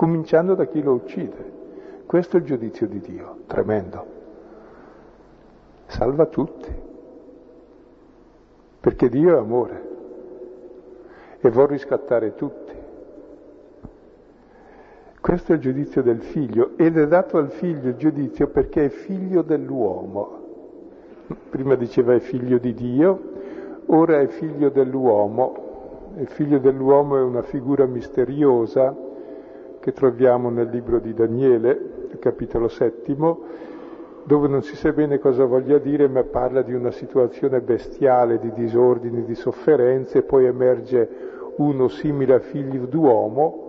[0.00, 1.52] cominciando da chi lo uccide.
[2.06, 4.06] Questo è il giudizio di Dio, tremendo.
[5.88, 6.74] Salva tutti,
[8.80, 9.88] perché Dio è amore
[11.40, 12.72] e vuol riscattare tutti.
[15.20, 18.88] Questo è il giudizio del figlio ed è dato al figlio il giudizio perché è
[18.88, 20.38] figlio dell'uomo.
[21.50, 23.20] Prima diceva è figlio di Dio,
[23.84, 26.12] ora è figlio dell'uomo.
[26.16, 29.08] Il figlio dell'uomo è una figura misteriosa
[29.80, 33.40] che troviamo nel libro di Daniele, capitolo settimo,
[34.24, 38.52] dove non si sa bene cosa voglia dire, ma parla di una situazione bestiale di
[38.52, 41.08] disordini, di sofferenze, e poi emerge
[41.56, 43.68] uno simile a figlio d'uomo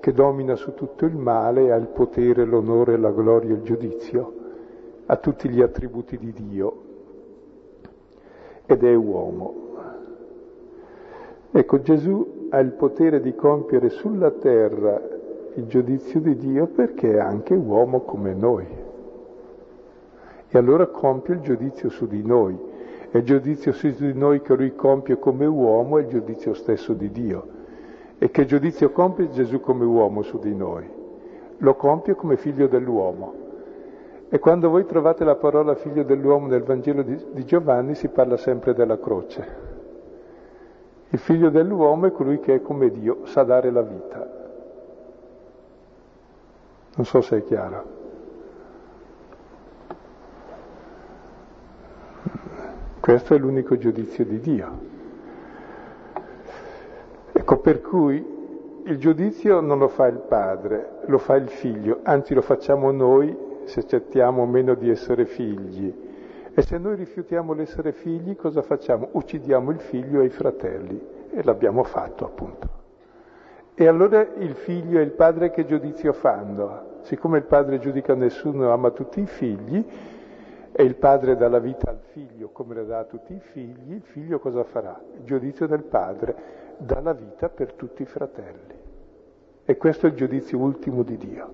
[0.00, 4.34] che domina su tutto il male, ha il potere, l'onore, la gloria il giudizio,
[5.06, 6.82] ha tutti gli attributi di Dio
[8.66, 9.66] ed è uomo.
[11.50, 15.16] Ecco, Gesù ha il potere di compiere sulla terra
[15.58, 18.66] il giudizio di Dio perché è anche uomo come noi.
[20.48, 22.56] E allora compie il giudizio su di noi.
[23.10, 26.92] E il giudizio su di noi che lui compie come uomo è il giudizio stesso
[26.92, 27.56] di Dio.
[28.18, 30.88] E che giudizio compie Gesù come uomo su di noi?
[31.58, 33.46] Lo compie come figlio dell'uomo.
[34.28, 38.36] E quando voi trovate la parola figlio dell'uomo nel Vangelo di, di Giovanni si parla
[38.36, 39.46] sempre della croce.
[41.08, 44.37] Il figlio dell'uomo è colui che è come Dio, sa dare la vita.
[46.98, 47.84] Non so se è chiaro.
[52.98, 54.78] Questo è l'unico giudizio di Dio.
[57.30, 62.34] Ecco, per cui il giudizio non lo fa il padre, lo fa il figlio, anzi
[62.34, 65.94] lo facciamo noi se accettiamo o meno di essere figli.
[66.52, 69.10] E se noi rifiutiamo l'essere figli, cosa facciamo?
[69.12, 71.00] Uccidiamo il figlio e i fratelli.
[71.30, 72.68] E l'abbiamo fatto, appunto.
[73.76, 76.87] E allora il figlio e il padre che giudizio fanno?
[77.08, 79.82] Siccome il padre giudica nessuno, ama tutti i figli,
[80.70, 83.94] e il padre dà la vita al figlio come la dà a tutti i figli,
[83.94, 85.00] il figlio cosa farà?
[85.16, 88.74] Il giudizio del padre dà la vita per tutti i fratelli.
[89.64, 91.52] E questo è il giudizio ultimo di Dio,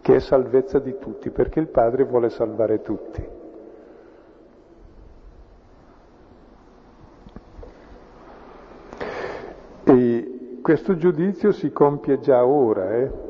[0.00, 3.28] che è salvezza di tutti, perché il Padre vuole salvare tutti.
[9.84, 13.28] E questo giudizio si compie già ora, eh?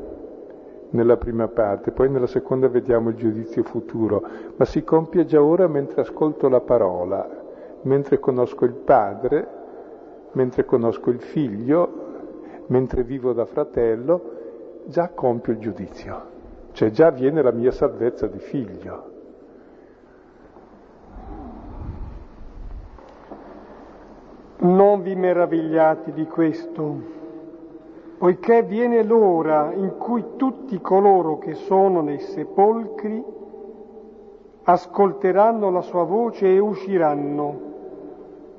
[0.91, 4.23] Nella prima parte, poi nella seconda vediamo il giudizio futuro,
[4.55, 7.27] ma si compie già ora mentre ascolto la parola,
[7.81, 9.59] mentre conosco il Padre
[10.33, 12.09] mentre conosco il figlio,
[12.67, 14.39] mentre vivo da fratello,
[14.85, 16.25] già compio il giudizio,
[16.71, 19.09] cioè già viene la mia salvezza di figlio.
[24.59, 27.19] Non vi meravigliate di questo,
[28.21, 33.23] poiché viene l'ora in cui tutti coloro che sono nei sepolcri
[34.61, 37.59] ascolteranno la sua voce e usciranno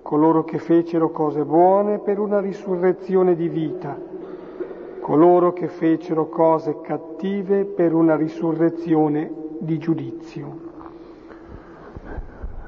[0.03, 3.97] coloro che fecero cose buone per una risurrezione di vita,
[4.99, 10.57] coloro che fecero cose cattive per una risurrezione di giudizio.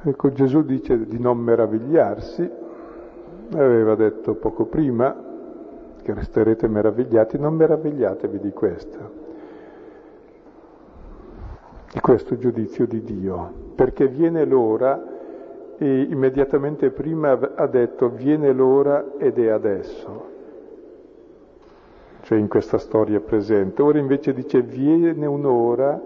[0.04, 2.48] Ecco, Gesù dice di non meravigliarsi,
[3.50, 5.23] aveva detto poco prima
[6.04, 8.98] che resterete meravigliati, non meravigliatevi di questo,
[11.92, 15.02] di questo giudizio di Dio, perché viene l'ora
[15.78, 20.26] e immediatamente prima ha detto viene l'ora ed è adesso,
[22.20, 23.80] cioè in questa storia presente.
[23.80, 26.00] Ora invece dice viene un'ora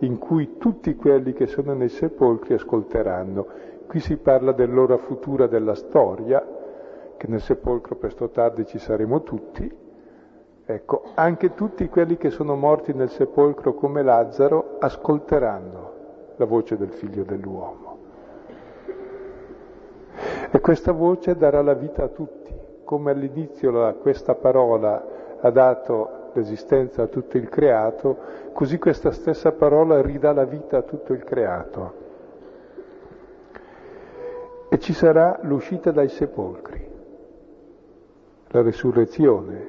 [0.00, 3.46] in cui tutti quelli che sono nei sepolcri ascolteranno.
[3.86, 6.44] Qui si parla dell'ora futura della storia,
[7.24, 9.82] che nel sepolcro presto tardi ci saremo tutti.
[10.66, 15.92] Ecco, anche tutti quelli che sono morti nel sepolcro come Lazzaro ascolteranno
[16.36, 17.98] la voce del figlio dell'uomo.
[20.50, 22.54] E questa voce darà la vita a tutti,
[22.84, 28.18] come all'inizio questa parola ha dato l'esistenza a tutto il creato,
[28.52, 32.02] così questa stessa parola ridà la vita a tutto il creato.
[34.68, 36.92] E ci sarà l'uscita dai sepolcri,
[38.54, 39.68] la risurrezione,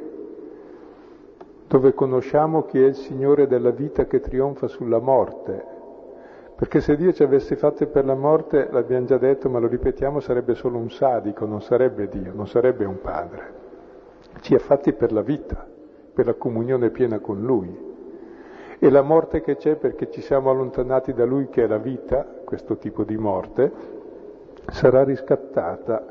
[1.67, 5.73] dove conosciamo chi è il Signore della vita che trionfa sulla morte
[6.55, 10.21] perché se Dio ci avesse fatte per la morte, l'abbiamo già detto, ma lo ripetiamo,
[10.21, 13.63] sarebbe solo un sadico, non sarebbe Dio, non sarebbe un padre.
[14.39, 15.67] Ci ha fatti per la vita,
[16.13, 17.93] per la comunione piena con Lui.
[18.79, 22.25] E la morte che c'è perché ci siamo allontanati da Lui, che è la vita,
[22.45, 23.71] questo tipo di morte,
[24.67, 26.05] sarà riscattata.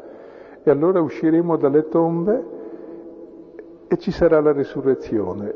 [0.62, 2.44] E allora usciremo dalle tombe
[3.94, 5.54] e ci sarà la risurrezione.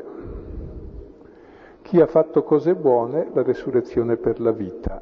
[1.81, 5.01] Chi ha fatto cose buone, la resurrezione per la vita.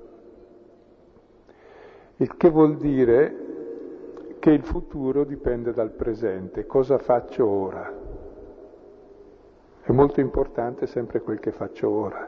[2.15, 3.45] Il che vuol dire
[4.39, 7.93] che il futuro dipende dal presente, cosa faccio ora.
[9.81, 12.27] È molto importante sempre quel che faccio ora.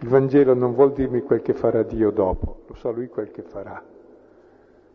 [0.00, 3.42] Il Vangelo non vuol dirmi quel che farà Dio dopo, lo sa Lui quel che
[3.42, 3.82] farà.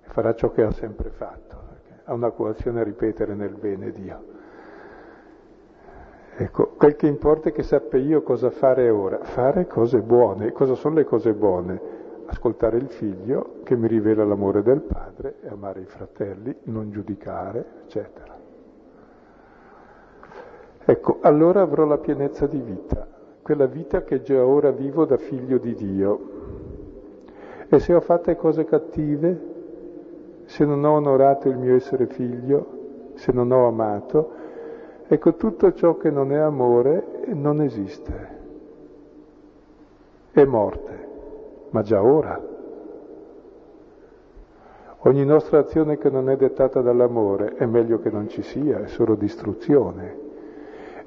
[0.01, 1.55] Farà ciò che ha sempre fatto.
[2.03, 4.35] Ha una coazione a ripetere nel bene Dio.
[6.39, 10.51] Ecco, quel che importa è che sappia io cosa fare ora, fare cose buone.
[10.51, 11.81] Cosa sono le cose buone?
[12.27, 17.65] Ascoltare il figlio che mi rivela l'amore del padre e amare i fratelli, non giudicare,
[17.85, 18.37] eccetera.
[20.85, 23.07] Ecco, allora avrò la pienezza di vita,
[23.41, 26.19] quella vita che già ora vivo da figlio di Dio.
[27.67, 29.55] E se ho fatte cose cattive,
[30.45, 32.75] se non ho onorato il mio essere figlio,
[33.15, 34.45] se non ho amato,
[35.09, 38.35] Ecco, tutto ciò che non è amore non esiste.
[40.31, 41.07] È morte,
[41.69, 42.39] ma già ora.
[44.99, 48.87] Ogni nostra azione che non è dettata dall'amore è meglio che non ci sia, è
[48.87, 50.25] solo distruzione.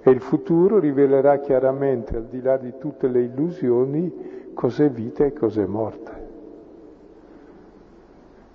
[0.01, 5.35] E il futuro rivelerà chiaramente, al di là di tutte le illusioni, cos'è vita e
[5.35, 6.20] cos'è morte.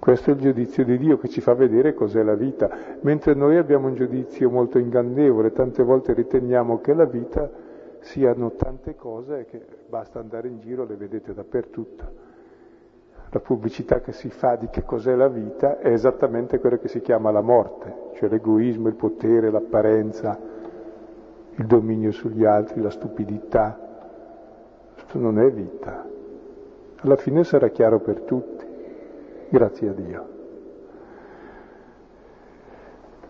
[0.06, 2.70] Questo è il giudizio di Dio che ci fa vedere cos'è la vita,
[3.02, 7.50] mentre noi abbiamo un giudizio molto ingannevole, tante volte riteniamo che la vita
[8.02, 12.04] siano tante cose che basta andare in giro, le vedete dappertutto.
[13.32, 17.02] La pubblicità che si fa di che cos'è la vita è esattamente quello che si
[17.02, 20.40] chiama la morte, cioè l'egoismo, il potere, l'apparenza,
[21.56, 23.76] il dominio sugli altri, la stupidità.
[24.94, 26.06] Questo non è vita.
[26.98, 28.65] Alla fine sarà chiaro per tutti.
[29.56, 30.28] Grazie a Dio.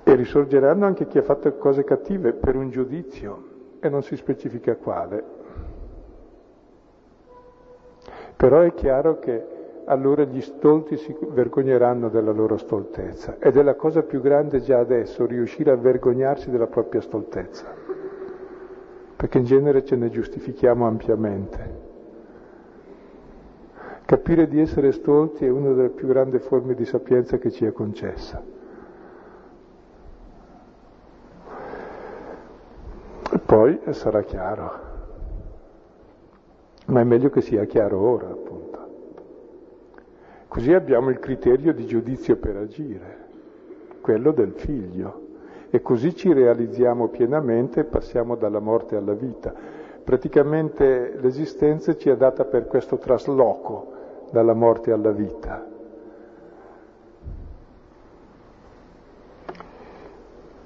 [0.03, 4.76] E risorgeranno anche chi ha fatto cose cattive per un giudizio e non si specifica
[4.76, 5.23] quale.
[8.36, 9.45] Però è chiaro che
[9.86, 14.80] allora gli stolti si vergogneranno della loro stoltezza ed è la cosa più grande già
[14.80, 17.67] adesso riuscire a vergognarsi della propria stoltezza,
[19.15, 21.74] perché in genere ce ne giustifichiamo ampiamente.
[24.06, 27.72] Capire di essere stolti è una delle più grandi forme di sapienza che ci è
[27.72, 28.39] concessa.
[33.32, 34.80] E poi sarà chiaro,
[36.86, 38.80] ma è meglio che sia chiaro ora, appunto.
[40.49, 43.18] Così abbiamo il criterio di giudizio per agire,
[44.01, 45.22] quello del figlio,
[45.72, 49.51] e così ci realizziamo pienamente e passiamo dalla morte alla vita.
[50.03, 53.93] Praticamente l'esistenza ci è data per questo trasloco
[54.36, 55.65] dalla morte alla vita.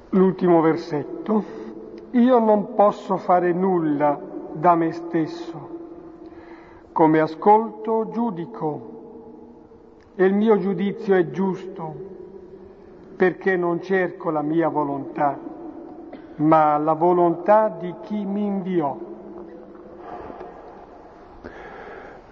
[0.09, 1.43] L'ultimo versetto.
[2.11, 4.19] Io non posso fare nulla
[4.53, 5.69] da me stesso.
[6.91, 8.97] Come ascolto, giudico.
[10.15, 11.93] E il mio giudizio è giusto,
[13.15, 15.37] perché non cerco la mia volontà,
[16.37, 19.08] ma la volontà di chi mi inviò.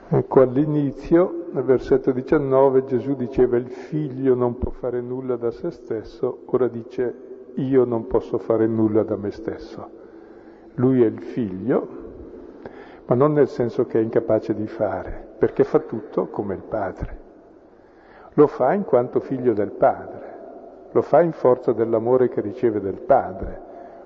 [0.09, 5.69] Ecco, all'inizio, nel versetto 19, Gesù diceva il figlio non può fare nulla da se
[5.69, 9.89] stesso, ora dice io non posso fare nulla da me stesso.
[10.75, 11.87] Lui è il figlio,
[13.05, 17.19] ma non nel senso che è incapace di fare, perché fa tutto come il padre.
[18.35, 20.35] Lo fa in quanto figlio del padre,
[20.89, 23.61] lo fa in forza dell'amore che riceve del padre,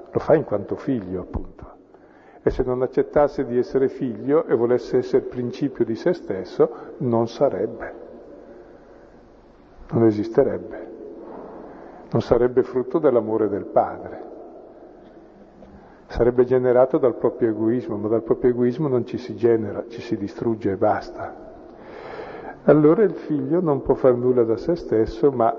[0.09, 1.80] lo fa in quanto figlio, appunto
[2.43, 7.27] e se non accettasse di essere figlio e volesse essere principio di se stesso, non
[7.27, 7.93] sarebbe,
[9.91, 10.87] non esisterebbe,
[12.09, 14.29] non sarebbe frutto dell'amore del padre.
[16.07, 20.17] Sarebbe generato dal proprio egoismo, ma dal proprio egoismo non ci si genera, ci si
[20.17, 21.49] distrugge e basta.
[22.63, 25.55] Allora il figlio non può fare nulla da se stesso, ma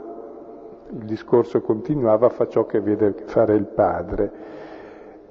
[0.90, 4.60] il discorso continuava, fa ciò che vede fare il padre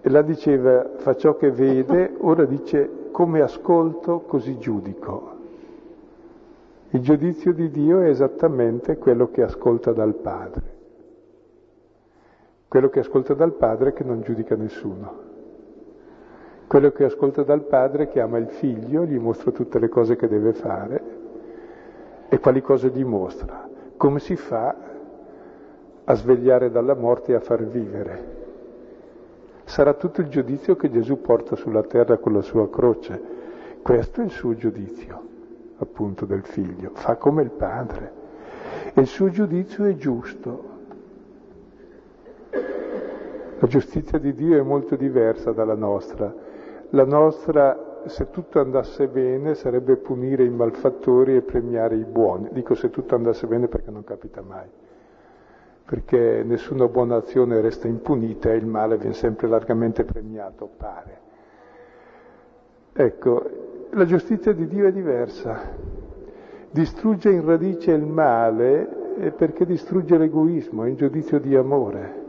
[0.02, 5.40] e là diceva fa ciò che vede, ora dice come ascolto così giudico.
[6.90, 10.80] Il giudizio di Dio è esattamente quello che ascolta dal Padre.
[12.68, 15.30] Quello che ascolta dal Padre che non giudica nessuno.
[16.68, 20.28] Quello che ascolta dal Padre che ama il figlio, gli mostra tutte le cose che
[20.28, 21.04] deve fare
[22.28, 23.70] e quali cose gli mostra.
[23.98, 24.76] Come si fa
[26.04, 28.41] a svegliare dalla morte e a far vivere
[29.72, 33.22] sarà tutto il giudizio che Gesù porta sulla terra con la sua croce.
[33.82, 35.22] Questo è il suo giudizio,
[35.78, 36.92] appunto, del figlio.
[36.92, 38.12] Fa come il padre.
[38.94, 40.70] E il suo giudizio è giusto.
[42.50, 46.36] La giustizia di Dio è molto diversa dalla nostra.
[46.90, 52.50] La nostra, se tutto andasse bene, sarebbe punire i malfattori e premiare i buoni.
[52.52, 54.68] Dico se tutto andasse bene perché non capita mai
[55.92, 61.20] perché nessuna buona azione resta impunita e il male viene sempre largamente premiato, pare.
[62.94, 63.50] Ecco,
[63.90, 65.60] la giustizia di Dio è diversa.
[66.72, 72.20] Distrugge in radice il male perché distrugge l'egoismo, è un giudizio di amore.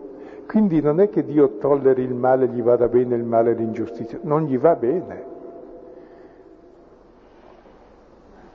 [0.48, 4.18] Quindi non è che Dio tolleri il male, gli vada bene il male e l'ingiustizia,
[4.22, 5.24] non gli va bene.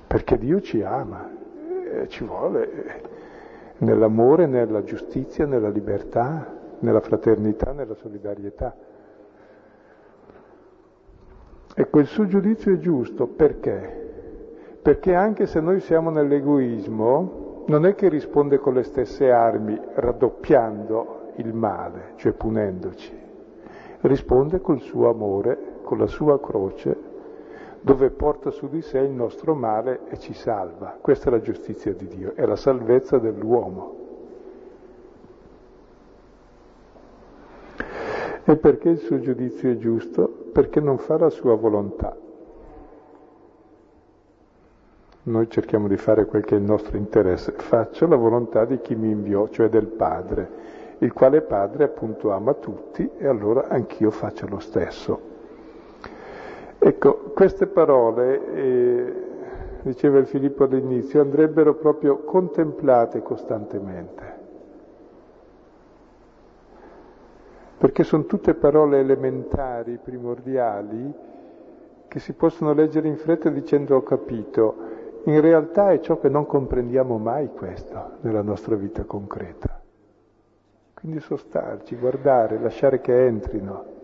[0.05, 1.29] Perché Dio ci ama,
[1.93, 3.15] eh, ci vuole
[3.79, 8.75] nell'amore, nella giustizia, nella libertà, nella fraternità, nella solidarietà.
[11.75, 14.05] Ecco, il suo giudizio è giusto perché?
[14.81, 21.31] Perché anche se noi siamo nell'egoismo, non è che risponde con le stesse armi, raddoppiando
[21.35, 23.13] il male, cioè punendoci,
[24.01, 26.97] risponde col suo amore, con la sua croce,
[27.81, 30.97] dove porta su di sé il nostro male e ci salva.
[30.99, 34.05] Questa è la giustizia di Dio, è la salvezza dell'uomo.
[38.43, 40.49] E perché il suo giudizio è giusto?
[40.53, 42.15] Perché non fa la sua volontà.
[45.23, 47.51] Noi cerchiamo di fare quel che è il nostro interesse.
[47.51, 50.49] Faccio la volontà di chi mi inviò, cioè del Padre,
[50.99, 55.35] il quale Padre appunto ama tutti e allora anch'io faccio lo stesso.
[56.79, 59.13] Ecco, queste parole, eh,
[59.81, 64.35] diceva il Filippo all'inizio, andrebbero proprio contemplate costantemente.
[67.77, 71.13] Perché sono tutte parole elementari, primordiali,
[72.07, 74.75] che si possono leggere in fretta dicendo ho capito.
[75.25, 79.81] In realtà è ciò che non comprendiamo mai questo nella nostra vita concreta.
[80.93, 83.95] Quindi sostarci, guardare, lasciare che entrino.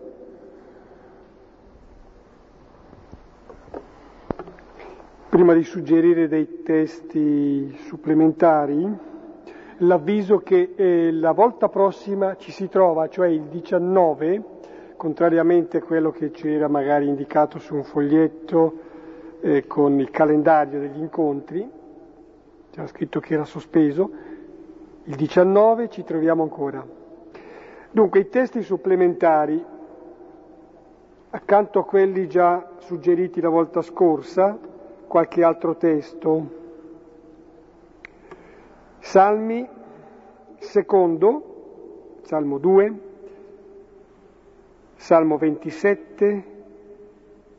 [5.34, 8.88] Prima di suggerire dei testi supplementari,
[9.78, 14.42] l'avviso che eh, la volta prossima ci si trova, cioè il 19,
[14.96, 18.78] contrariamente a quello che c'era magari indicato su un foglietto
[19.40, 21.68] eh, con il calendario degli incontri,
[22.70, 24.10] c'era scritto che era sospeso,
[25.02, 26.86] il 19 ci troviamo ancora.
[27.90, 29.60] Dunque i testi supplementari,
[31.30, 34.70] accanto a quelli già suggeriti la volta scorsa,
[35.06, 36.62] qualche altro testo.
[39.00, 39.68] Salmi
[40.58, 43.00] secondo, Salmo 2,
[44.96, 46.44] Salmo 27,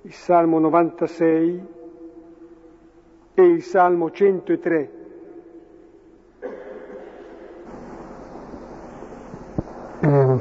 [0.01, 1.65] il Salmo 96
[3.35, 4.91] e il Salmo 103.
[10.01, 10.37] Eh,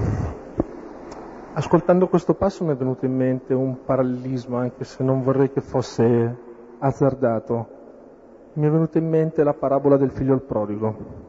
[1.55, 5.61] ascoltando questo passo mi è venuto in mente un parallelismo, anche se non vorrei che
[5.61, 6.53] fosse
[6.85, 7.67] azzardato,
[8.55, 11.23] mi è venuta in mente la parabola del figlio al prodigo.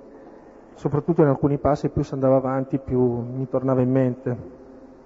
[0.73, 4.63] Soprattutto in alcuni passi più si andava avanti, più mi tornava in mente.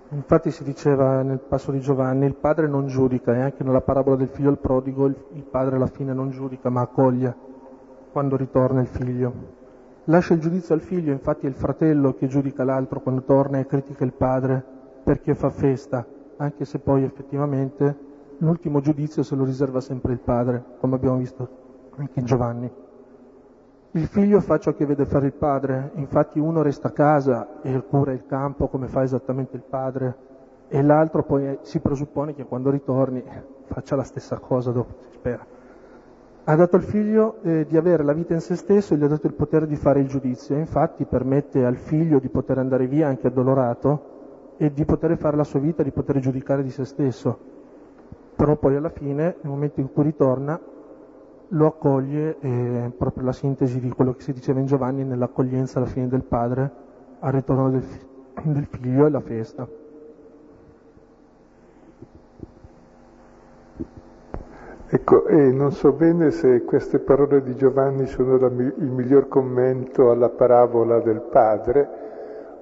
[0.09, 4.15] Infatti si diceva nel passo di Giovanni, il padre non giudica e anche nella parabola
[4.15, 5.15] del figlio al prodigo il,
[5.49, 7.35] padre alla fine non giudica ma accoglie
[8.11, 9.57] quando ritorna il figlio.
[10.05, 13.67] Lascia il giudizio al figlio, infatti è il fratello che giudica l'altro quando torna e
[13.67, 14.63] critica il padre
[15.03, 16.03] perché fa festa,
[16.37, 18.07] anche se poi effettivamente
[18.39, 21.47] l'ultimo giudizio se lo riserva sempre il padre, come abbiamo visto
[21.95, 22.71] anche in Giovanni.
[23.91, 27.83] Il figlio fa ciò che vede fare il padre, infatti uno resta a casa e
[27.87, 30.27] cura il campo come fa esattamente il padre,
[30.67, 33.23] e l'altro poi si presuppone che quando ritorni
[33.65, 35.45] faccia la stessa cosa dopo, si spera.
[36.43, 39.07] Ha dato al figlio eh, di avere la vita in se stesso e gli ha
[39.07, 43.07] dato il potere di fare il giudizio, infatti permette al figlio di poter andare via
[43.07, 47.57] anche addolorato e di poter fare la sua vita, di poter giudicare di se stesso
[48.39, 50.57] però poi alla fine, nel momento in cui ritorna,
[51.49, 55.89] lo accoglie, è proprio la sintesi di quello che si diceva in Giovanni nell'accoglienza alla
[55.89, 56.71] fine del padre,
[57.19, 57.83] al ritorno del,
[58.43, 59.67] del figlio e la festa.
[64.87, 70.11] Ecco, e non so bene se queste parole di Giovanni sono la, il miglior commento
[70.11, 71.89] alla parabola del padre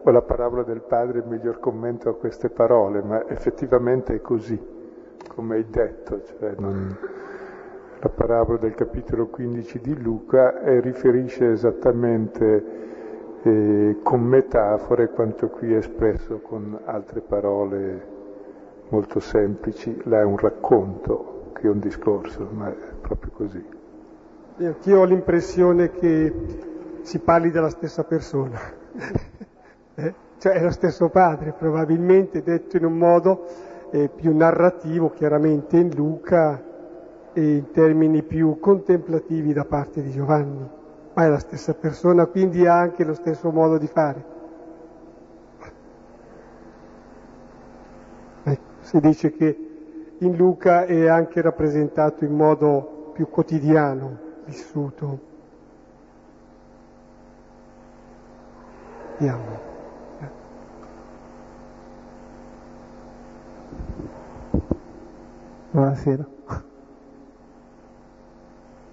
[0.02, 4.77] o la parabola del padre il miglior commento a queste parole, ma effettivamente è così
[5.28, 6.98] come hai detto, cioè non...
[8.00, 12.86] la parabola del capitolo 15 di Luca eh, riferisce esattamente
[13.44, 18.16] eh, con metafore quanto qui è espresso con altre parole
[18.90, 20.00] molto semplici.
[20.04, 23.66] Là è un racconto che è un discorso, ma è proprio così.
[24.60, 26.34] Anch'io ho l'impressione che
[27.02, 28.60] si parli della stessa persona,
[29.96, 30.14] eh?
[30.40, 33.46] cioè è lo stesso padre, probabilmente detto in un modo
[33.92, 36.62] eh, più narrativo chiaramente in Luca
[37.34, 40.76] e in termini più contemplativi da parte di Giovanni.
[41.14, 44.24] ma è la stessa persona, quindi ha anche lo stesso modo di fare.
[48.44, 49.68] Ecco, si dice che
[50.20, 55.20] in Luca è anche rappresentato in modo più quotidiano, vissuto.
[59.18, 59.67] Andiamo.
[65.70, 66.26] Buonasera.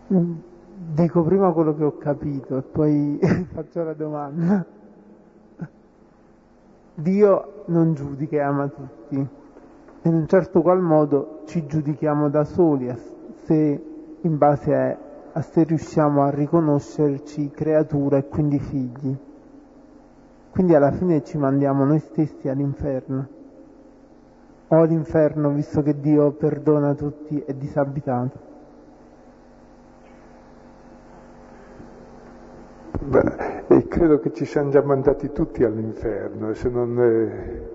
[0.06, 3.18] Dico prima quello che ho capito e poi
[3.54, 4.66] faccio la domanda.
[6.96, 12.92] Dio non giudica e ama tutti in un certo qual modo ci giudichiamo da soli
[13.44, 13.84] se
[14.20, 14.98] in base a,
[15.32, 19.16] a se riusciamo a riconoscerci creatura e quindi figli.
[20.50, 23.42] Quindi alla fine ci mandiamo noi stessi all'inferno
[24.68, 28.52] o all'inferno visto che Dio perdona tutti è disabitato.
[33.00, 37.70] Beh, credo che ci siamo già mandati tutti all'inferno e se non eh,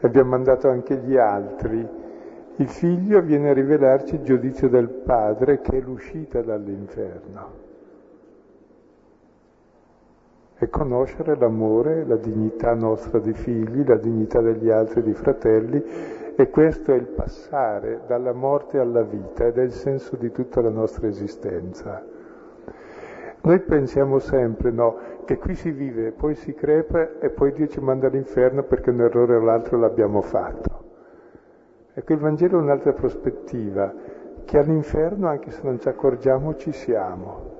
[0.00, 1.86] abbiamo mandato anche gli altri.
[2.56, 7.70] Il figlio viene a rivelarci il giudizio del padre che è l'uscita dall'inferno
[10.58, 15.82] e conoscere l'amore, la dignità nostra di figli, la dignità degli altri di fratelli
[16.34, 20.60] e questo è il passare dalla morte alla vita ed è il senso di tutta
[20.60, 22.02] la nostra esistenza.
[23.42, 27.80] Noi pensiamo sempre no, che qui si vive, poi si crepa e poi Dio ci
[27.80, 30.80] manda all'inferno perché un errore o l'altro l'abbiamo fatto.
[31.94, 33.92] Ecco, il Vangelo è un'altra prospettiva,
[34.44, 37.50] che all'inferno, anche se non ci accorgiamo, ci siamo.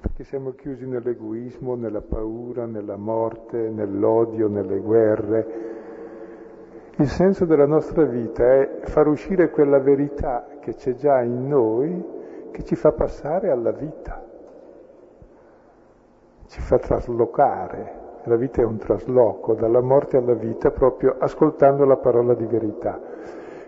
[0.00, 5.46] Perché siamo chiusi nell'egoismo, nella paura, nella morte, nell'odio, nelle guerre.
[6.98, 12.04] Il senso della nostra vita è far uscire quella verità che c'è già in noi
[12.52, 14.24] che ci fa passare alla vita,
[16.46, 18.02] ci fa traslocare.
[18.26, 23.00] La vita è un trasloco dalla morte alla vita proprio ascoltando la parola di verità.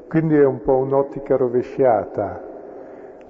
[0.09, 2.41] Quindi è un po' un'ottica rovesciata.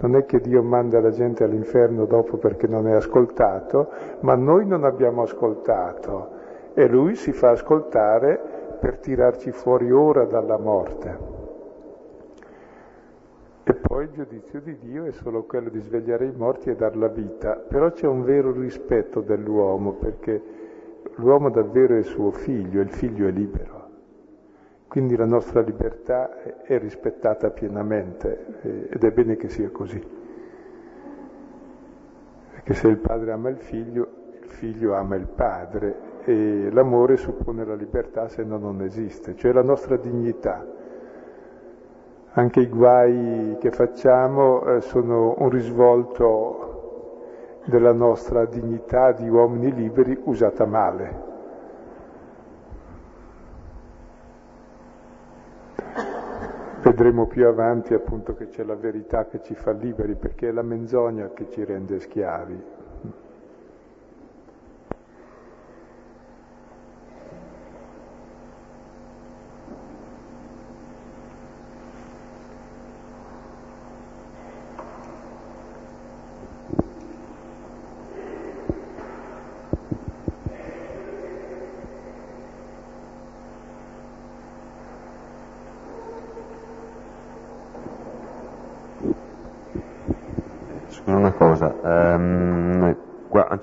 [0.01, 3.88] Non è che Dio manda la gente all'inferno dopo perché non è ascoltato,
[4.20, 6.34] ma noi non abbiamo ascoltato
[6.74, 8.55] e Lui si fa ascoltare
[8.87, 11.18] per tirarci fuori ora dalla morte.
[13.64, 16.97] E poi il giudizio di Dio è solo quello di svegliare i morti e dar
[16.97, 20.41] la vita, però c'è un vero rispetto dell'uomo, perché
[21.16, 23.89] l'uomo davvero è suo figlio, il figlio è libero.
[24.87, 30.01] Quindi la nostra libertà è rispettata pienamente ed è bene che sia così.
[32.53, 34.09] Perché se il padre ama il figlio,
[34.41, 39.53] il figlio ama il padre e l'amore suppone la libertà se no non esiste, cioè
[39.53, 40.64] la nostra dignità
[42.39, 50.20] anche i guai che facciamo eh, sono un risvolto della nostra dignità di uomini liberi
[50.24, 51.24] usata male.
[56.83, 60.62] Vedremo più avanti appunto che c'è la verità che ci fa liberi perché è la
[60.62, 62.76] menzogna che ci rende schiavi.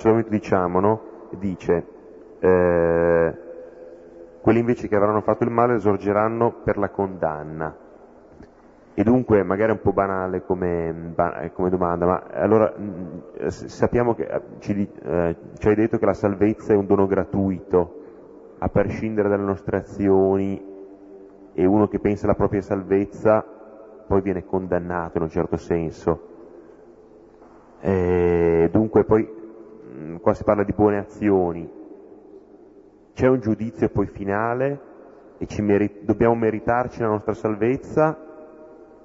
[0.03, 1.01] Certo momento diciamo, no?
[1.37, 1.85] dice,
[2.39, 3.37] eh,
[4.41, 7.77] quelli invece che avranno fatto il male esorgeranno per la condanna.
[8.95, 11.15] E dunque, magari è un po' banale come,
[11.53, 16.13] come domanda, ma allora mh, sappiamo che eh, ci, eh, ci hai detto che la
[16.13, 18.01] salvezza è un dono gratuito,
[18.59, 20.71] a prescindere dalle nostre azioni,
[21.53, 23.43] e uno che pensa alla propria salvezza
[24.05, 26.31] poi viene condannato in un certo senso.
[27.79, 29.41] E dunque poi
[30.21, 31.69] qua si parla di buone azioni,
[33.13, 34.79] c'è un giudizio poi finale
[35.37, 38.17] e meri- dobbiamo meritarci la nostra salvezza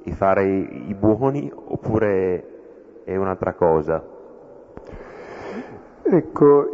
[0.02, 4.16] e fare i, i buoni oppure è un'altra cosa?
[6.10, 6.68] Ecco,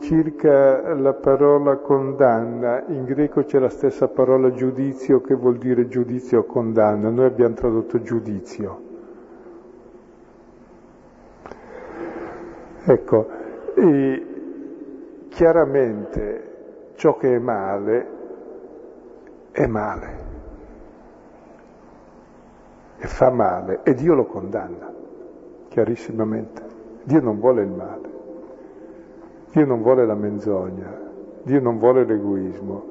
[0.00, 6.40] circa la parola condanna, in greco c'è la stessa parola giudizio che vuol dire giudizio
[6.40, 8.80] o condanna, noi abbiamo tradotto giudizio.
[12.86, 13.28] Ecco,
[13.78, 18.16] e chiaramente ciò che è male
[19.52, 20.26] è male.
[22.98, 24.92] E fa male e Dio lo condanna
[25.68, 26.66] chiarissimamente.
[27.04, 28.10] Dio non vuole il male,
[29.52, 30.98] Dio non vuole la menzogna,
[31.42, 32.84] Dio non vuole l'egoismo,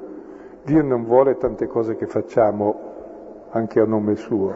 [0.64, 2.80] Dio non vuole tante cose che facciamo
[3.50, 4.54] anche a nome suo,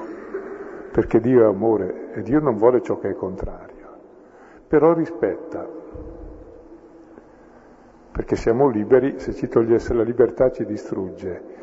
[0.91, 3.87] perché Dio è amore e Dio non vuole ciò che è contrario,
[4.67, 5.81] però rispetta,
[8.13, 11.61] perché siamo liberi, se ci togliesse la libertà ci distrugge.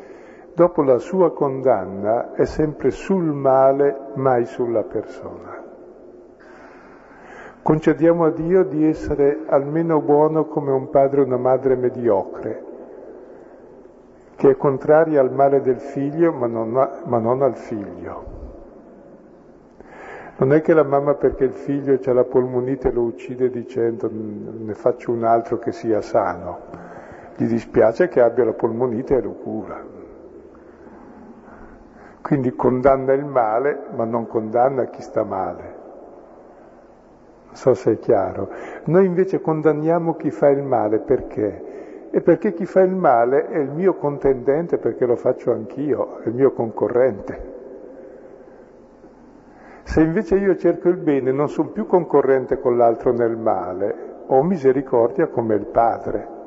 [0.52, 5.62] Dopo la sua condanna è sempre sul male, mai sulla persona.
[7.62, 12.64] Concediamo a Dio di essere almeno buono come un padre o una madre mediocre,
[14.34, 16.70] che è contraria al male del figlio ma non,
[17.04, 18.39] ma non al figlio.
[20.40, 24.72] Non è che la mamma perché il figlio ha la polmonite lo uccide dicendo ne
[24.72, 26.60] faccio un altro che sia sano.
[27.36, 29.84] Gli dispiace che abbia la polmonite e lo cura.
[32.22, 35.74] Quindi condanna il male ma non condanna chi sta male.
[37.44, 38.48] Non so se è chiaro.
[38.84, 42.08] Noi invece condanniamo chi fa il male perché?
[42.10, 46.28] E perché chi fa il male è il mio contendente perché lo faccio anch'io, è
[46.28, 47.49] il mio concorrente.
[49.82, 54.42] Se invece io cerco il bene, non sono più concorrente con l'altro nel male, ho
[54.42, 56.38] misericordia come il Padre.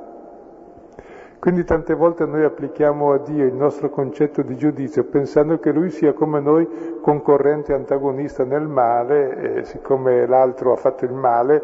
[1.40, 5.90] Quindi tante volte noi applichiamo a Dio il nostro concetto di giudizio pensando che Lui
[5.90, 11.62] sia come noi concorrente antagonista nel male e siccome l'altro ha fatto il male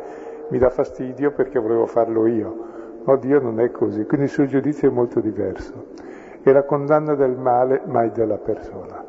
[0.49, 2.67] mi dà fastidio perché volevo farlo io.
[3.05, 5.85] No, Dio non è così, quindi il suo giudizio è molto diverso.
[6.41, 9.08] È la condanna del male mai della persona.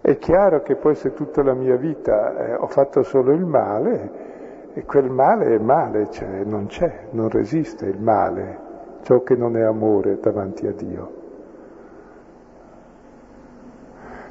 [0.00, 4.28] È chiaro che poi se tutta la mia vita eh, ho fatto solo il male,
[4.72, 8.58] e quel male è male, cioè non c'è, non resiste il male,
[9.02, 11.16] ciò che non è amore davanti a Dio.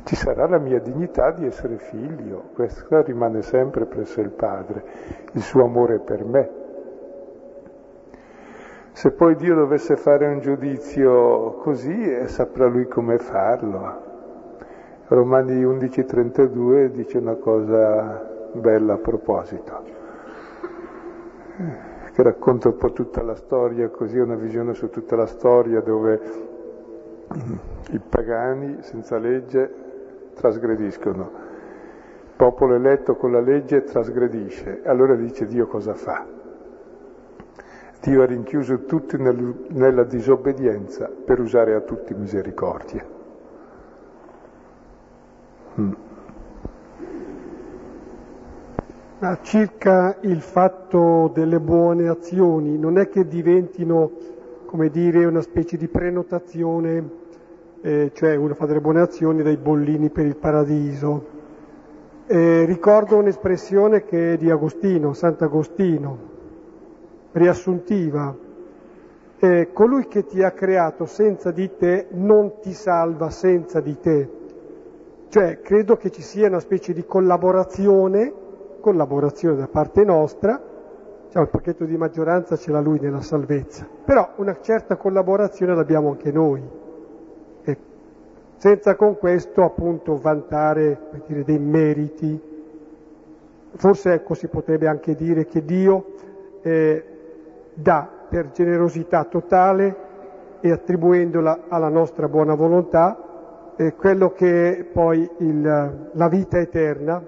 [0.03, 4.83] Ci sarà la mia dignità di essere figlio, questo rimane sempre presso il Padre,
[5.33, 6.49] il suo amore per me.
[8.93, 14.16] Se poi Dio dovesse fare un giudizio così, eh, saprà lui come farlo.
[15.09, 19.83] Romani 11:32 dice una cosa bella a proposito,
[22.11, 26.19] che racconta un po' tutta la storia, così una visione su tutta la storia dove
[27.91, 29.71] i pagani senza legge
[30.33, 34.81] trasgrediscono, il popolo eletto con la legge trasgredisce.
[34.83, 36.25] Allora dice Dio cosa fa?
[38.01, 43.15] Dio ha rinchiuso tutti nel, nella disobbedienza per usare a tutti misericordia.
[49.19, 54.11] Ma circa il fatto delle buone azioni, non è che diventino,
[54.65, 57.09] come dire, una specie di prenotazione,
[57.81, 61.35] eh, cioè uno fa delle buone azioni dai bollini per il paradiso.
[62.25, 66.17] Eh, ricordo un'espressione che è di Agostino, Sant'Agostino,
[67.33, 68.35] riassuntiva.
[69.39, 74.29] Eh, colui che ti ha creato senza di te non ti salva senza di te.
[75.29, 78.33] Cioè credo che ci sia una specie di collaborazione,
[78.79, 80.61] collaborazione da parte nostra,
[81.25, 86.11] diciamo, il pacchetto di maggioranza ce l'ha lui nella salvezza, però una certa collaborazione l'abbiamo
[86.11, 86.63] anche noi,
[87.63, 87.77] e
[88.55, 90.97] senza con questo appunto vantare
[91.27, 92.55] dire, dei meriti.
[93.71, 96.13] Forse ecco si potrebbe anche dire che Dio
[96.61, 97.03] eh,
[97.73, 100.05] dà per generosità totale
[100.61, 103.26] e attribuendola alla nostra buona volontà
[103.77, 107.23] eh, quello che è poi il, la vita eterna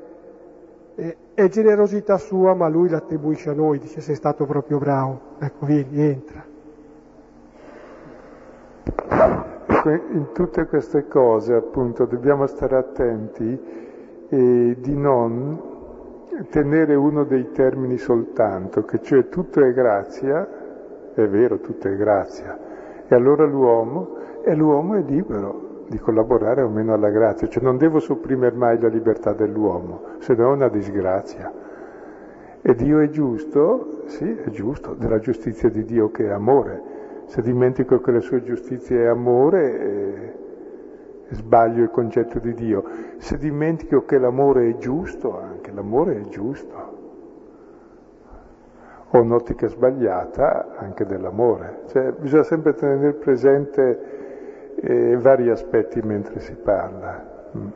[0.95, 5.65] eh, è generosità sua, ma lui l'attribuisce a noi, dice sei stato proprio bravo, ecco
[5.65, 6.47] vieni, entra.
[9.85, 13.59] In tutte queste cose appunto dobbiamo stare attenti
[14.27, 15.61] eh, di non
[16.49, 20.47] tenere uno dei termini soltanto, che cioè tutto è grazia,
[21.13, 22.57] è vero, tutto è grazia,
[23.07, 27.77] e allora l'uomo, e l'uomo è libero, di collaborare o meno alla grazia, cioè non
[27.77, 31.51] devo sopprimere mai la libertà dell'uomo, se no è una disgrazia.
[32.61, 34.03] E Dio è giusto?
[34.05, 36.97] Sì, è giusto, della giustizia di Dio che è amore.
[37.25, 40.33] Se dimentico che la sua giustizia è amore, eh,
[41.29, 42.83] sbaglio il concetto di Dio.
[43.17, 46.97] Se dimentico che l'amore è giusto, anche l'amore è giusto.
[49.11, 51.81] Ho un'ottica sbagliata anche dell'amore.
[51.87, 54.18] Cioè, bisogna sempre tenere presente
[54.81, 57.51] eh, vari aspetti mentre si parla.
[57.57, 57.67] Mm.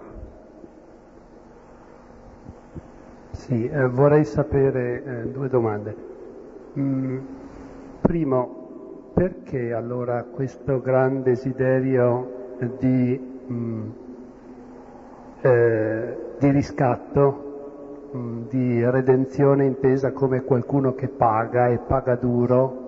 [3.31, 5.95] Sì, eh, vorrei sapere eh, due domande.
[6.77, 7.17] Mm,
[8.01, 13.19] primo, perché allora questo gran desiderio di,
[13.51, 13.89] mm,
[15.41, 22.81] eh, di riscatto mh, di redenzione intesa come qualcuno che paga e paga duro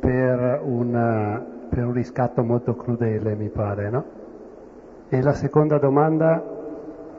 [0.00, 4.04] per un, per un riscatto molto crudele, mi pare, no?
[5.08, 6.42] E la seconda domanda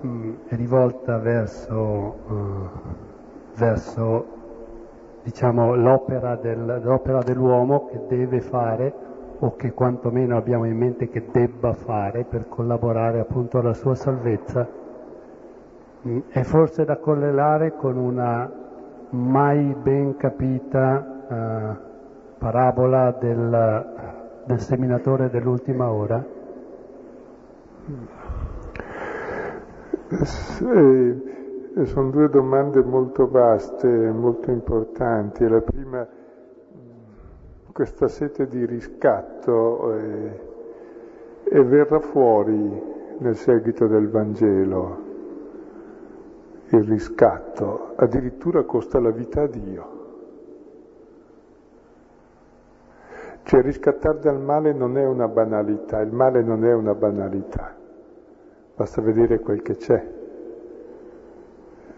[0.02, 1.80] mh, è rivolta verso,
[2.28, 2.70] uh,
[3.56, 4.26] verso
[5.24, 8.94] diciamo, l'opera, del, l'opera dell'uomo che deve fare
[9.40, 14.68] o che quantomeno abbiamo in mente che debba fare per collaborare appunto alla sua salvezza,
[16.08, 18.50] mm, è forse da correlare con una
[19.10, 21.94] mai ben capita uh,
[22.38, 24.14] parabola del,
[24.46, 26.24] del seminatore dell'ultima ora?
[30.24, 31.34] Sì,
[31.84, 35.48] sono due domande molto vaste, molto importanti.
[35.48, 36.08] La prima
[37.76, 40.40] questa sete di riscatto eh,
[41.44, 42.82] e verrà fuori
[43.18, 45.04] nel seguito del Vangelo.
[46.70, 49.95] Il riscatto addirittura costa la vita a Dio.
[53.46, 57.76] Cioè riscattare dal male non è una banalità, il male non è una banalità,
[58.76, 60.04] basta vedere quel che c'è,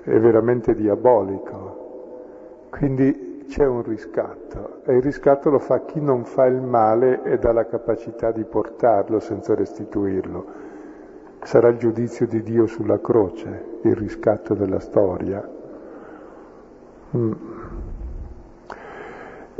[0.03, 2.65] è veramente diabolico.
[2.69, 7.45] Quindi c'è un riscatto e il riscatto lo fa chi non fa il male ed
[7.45, 10.45] ha la capacità di portarlo senza restituirlo.
[11.43, 15.49] Sarà il giudizio di Dio sulla croce, il riscatto della storia.
[17.15, 17.31] Mm.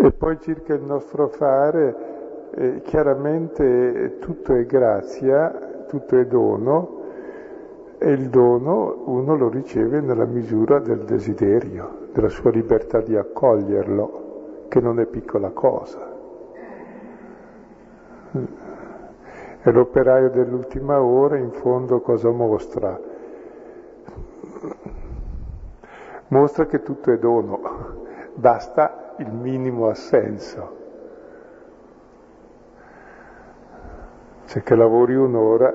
[0.08, 7.02] E poi circa il nostro fare, eh, chiaramente tutto è grazia, tutto è dono
[7.98, 14.66] e il dono uno lo riceve nella misura del desiderio della sua libertà di accoglierlo,
[14.70, 16.16] che non è piccola cosa.
[19.62, 22.98] E l'operaio dell'ultima ora in fondo cosa mostra?
[26.30, 27.60] Mostra che tutto è dono,
[28.36, 30.76] basta il minimo assenso.
[34.46, 35.74] Cioè che lavori un'ora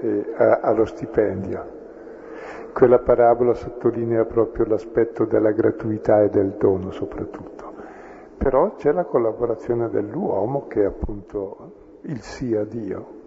[0.00, 1.80] e ha lo stipendio.
[2.72, 7.72] Quella parabola sottolinea proprio l'aspetto della gratuità e del dono soprattutto.
[8.38, 13.20] Però c'è la collaborazione dell'uomo che è appunto il sì a Dio.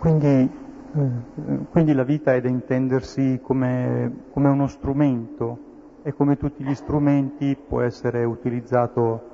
[0.00, 0.50] Quindi,
[0.96, 1.08] eh,
[1.82, 5.58] quindi, la vita è da intendersi come, come, uno strumento
[6.02, 9.28] e come tutti gli strumenti può essere utilizzato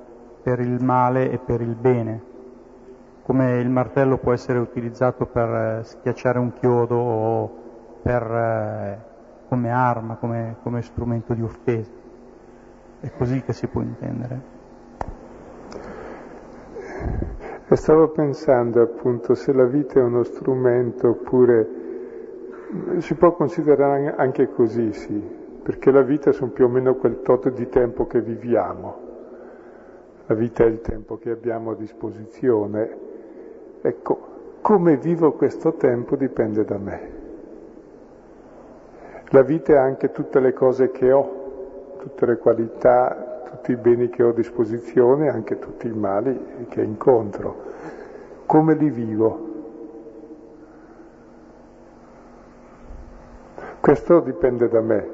[0.44, 2.22] per il male e per il bene,
[3.24, 7.50] come il martello può essere utilizzato per eh, schiacciare un chiodo o
[8.02, 8.98] per, eh,
[9.48, 11.90] come arma, come, come strumento di offesa.
[13.00, 14.54] È così che si può intendere.
[17.66, 21.85] E stavo pensando appunto se la vita è uno strumento oppure
[22.98, 25.22] si può considerare anche così, sì,
[25.62, 29.04] perché la vita sono più o meno quel tot di tempo che viviamo.
[30.26, 32.96] La vita è il tempo che abbiamo a disposizione.
[33.80, 34.18] Ecco,
[34.60, 37.10] come vivo questo tempo dipende da me.
[39.30, 44.08] La vita è anche tutte le cose che ho, tutte le qualità, tutti i beni
[44.08, 47.62] che ho a disposizione, anche tutti i mali che incontro.
[48.46, 49.55] Come li vivo?
[53.86, 55.08] Questo dipende da me,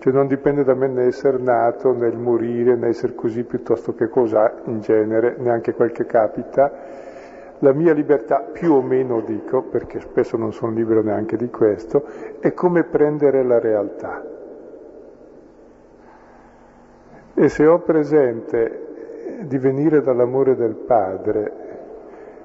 [0.00, 3.94] cioè non dipende da me né essere nato, né il morire, né essere così piuttosto
[3.94, 6.72] che cosa in genere, neanche quel che capita.
[7.60, 12.04] La mia libertà, più o meno dico, perché spesso non sono libero neanche di questo,
[12.40, 14.24] è come prendere la realtà.
[17.32, 21.63] E se ho presente di venire dall'amore del Padre,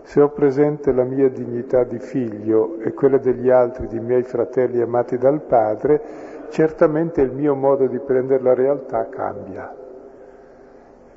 [0.09, 4.81] se ho presente la mia dignità di figlio e quella degli altri, di miei fratelli
[4.81, 6.01] amati dal Padre,
[6.49, 9.71] certamente il mio modo di prendere la realtà cambia.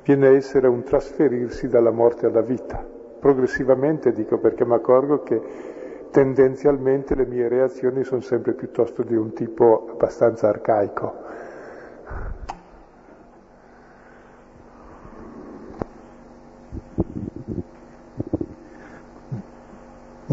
[0.03, 2.85] Viene a essere un trasferirsi dalla morte alla vita.
[3.19, 5.41] Progressivamente dico perché mi accorgo che
[6.11, 11.13] tendenzialmente le mie reazioni sono sempre piuttosto di un tipo abbastanza arcaico.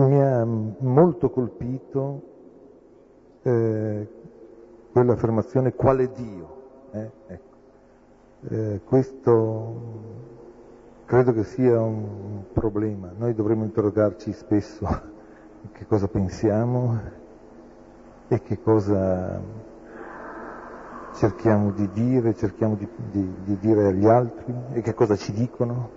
[0.06, 2.22] Mi ha molto colpito
[3.42, 4.08] eh,
[4.92, 6.62] quell'affermazione quale Dio.
[6.92, 7.10] Eh?
[7.26, 7.56] Ecco.
[8.48, 9.74] Eh, questo
[11.04, 13.12] credo che sia un problema.
[13.14, 14.86] Noi dovremmo interrogarci spesso
[15.72, 16.98] che cosa pensiamo
[18.28, 19.38] e che cosa
[21.14, 25.90] cerchiamo di dire, cerchiamo di, di, di dire agli altri e che cosa ci dicono,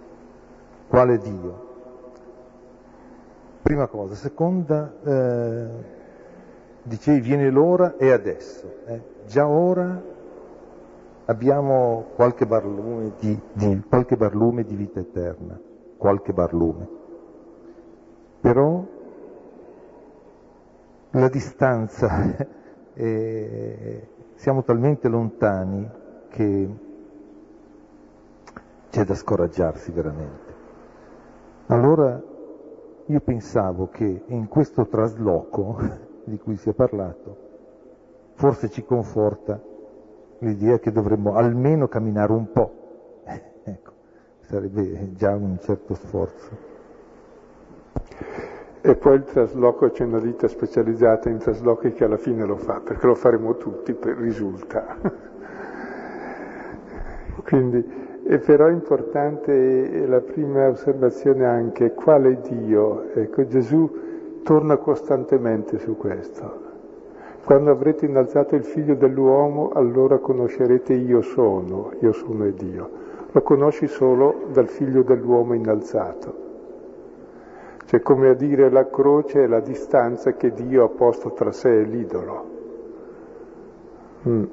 [0.89, 1.62] quale Dio.
[3.63, 4.13] Prima cosa.
[4.15, 5.67] Seconda, eh,
[6.83, 8.69] dicevi viene l'ora e adesso.
[8.85, 9.01] Eh.
[9.25, 10.01] Già ora
[11.25, 15.57] abbiamo qualche barlume di, di, qualche barlume di vita eterna,
[15.95, 16.87] qualche barlume.
[18.41, 18.85] Però
[21.11, 22.35] la distanza,
[22.93, 25.89] è, siamo talmente lontani
[26.27, 26.69] che
[28.89, 30.53] c'è da scoraggiarsi veramente.
[31.67, 32.31] Allora
[33.07, 35.77] io pensavo che in questo trasloco
[36.23, 37.37] di cui si è parlato,
[38.33, 39.61] forse ci conforta
[40.39, 43.21] l'idea che dovremmo almeno camminare un po'.
[43.63, 43.91] ecco,
[44.41, 46.71] sarebbe già un certo sforzo.
[48.85, 52.81] E poi il trasloco c'è una ditta specializzata in traslochi che alla fine lo fa,
[52.81, 54.97] perché lo faremo tutti, risulta.
[57.43, 58.02] Quindi,
[58.33, 63.03] e però è importante la prima osservazione anche quale Dio.
[63.13, 66.61] Ecco, Gesù torna costantemente su questo.
[67.45, 72.89] Quando avrete innalzato il figlio dell'uomo, allora conoscerete io sono, io sono e Dio.
[73.29, 76.33] Lo conosci solo dal figlio dell'uomo innalzato.
[77.85, 81.81] Cioè come a dire la croce è la distanza che Dio ha posto tra sé
[81.81, 82.45] e l'idolo.
[84.27, 84.43] Mm.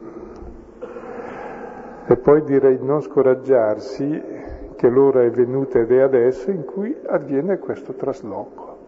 [2.11, 4.21] E poi direi non scoraggiarsi
[4.75, 8.79] che l'ora è venuta ed è adesso in cui avviene questo trasloco.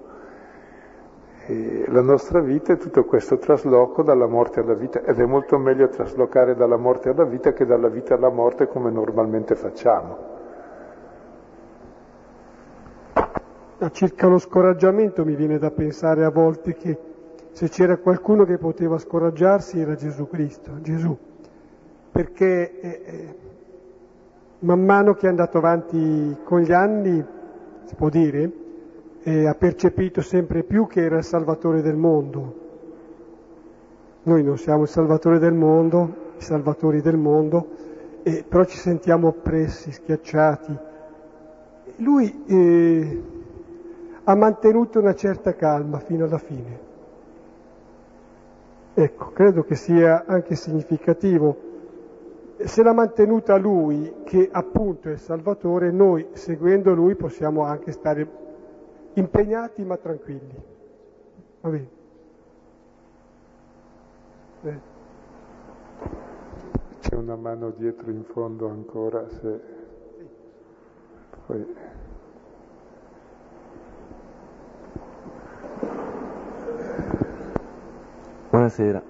[1.46, 5.56] E la nostra vita è tutto questo trasloco dalla morte alla vita ed è molto
[5.56, 10.30] meglio traslocare dalla morte alla vita che dalla vita alla morte come normalmente facciamo.
[13.92, 16.98] circa lo scoraggiamento mi viene da pensare a volte che
[17.52, 21.16] se c'era qualcuno che poteva scoraggiarsi era Gesù Cristo, Gesù,
[22.12, 23.34] perché eh, eh,
[24.60, 27.24] man mano che è andato avanti con gli anni,
[27.84, 28.52] si può dire,
[29.22, 32.60] eh, ha percepito sempre più che era il Salvatore del mondo.
[34.24, 37.66] Noi non siamo il Salvatore del mondo, i Salvatori del mondo,
[38.22, 40.78] eh, però ci sentiamo oppressi, schiacciati.
[41.96, 43.22] Lui eh,
[44.24, 46.90] ha mantenuto una certa calma fino alla fine.
[48.94, 51.70] Ecco, credo che sia anche significativo.
[52.64, 58.26] Se l'ha mantenuta lui, che appunto è il Salvatore, noi seguendo lui possiamo anche stare
[59.14, 60.62] impegnati ma tranquilli.
[61.60, 61.88] Va bene.
[64.62, 64.80] Eh.
[67.00, 69.60] C'è una mano dietro in fondo ancora, se...
[71.46, 71.74] Poi...
[78.50, 79.02] Buonasera.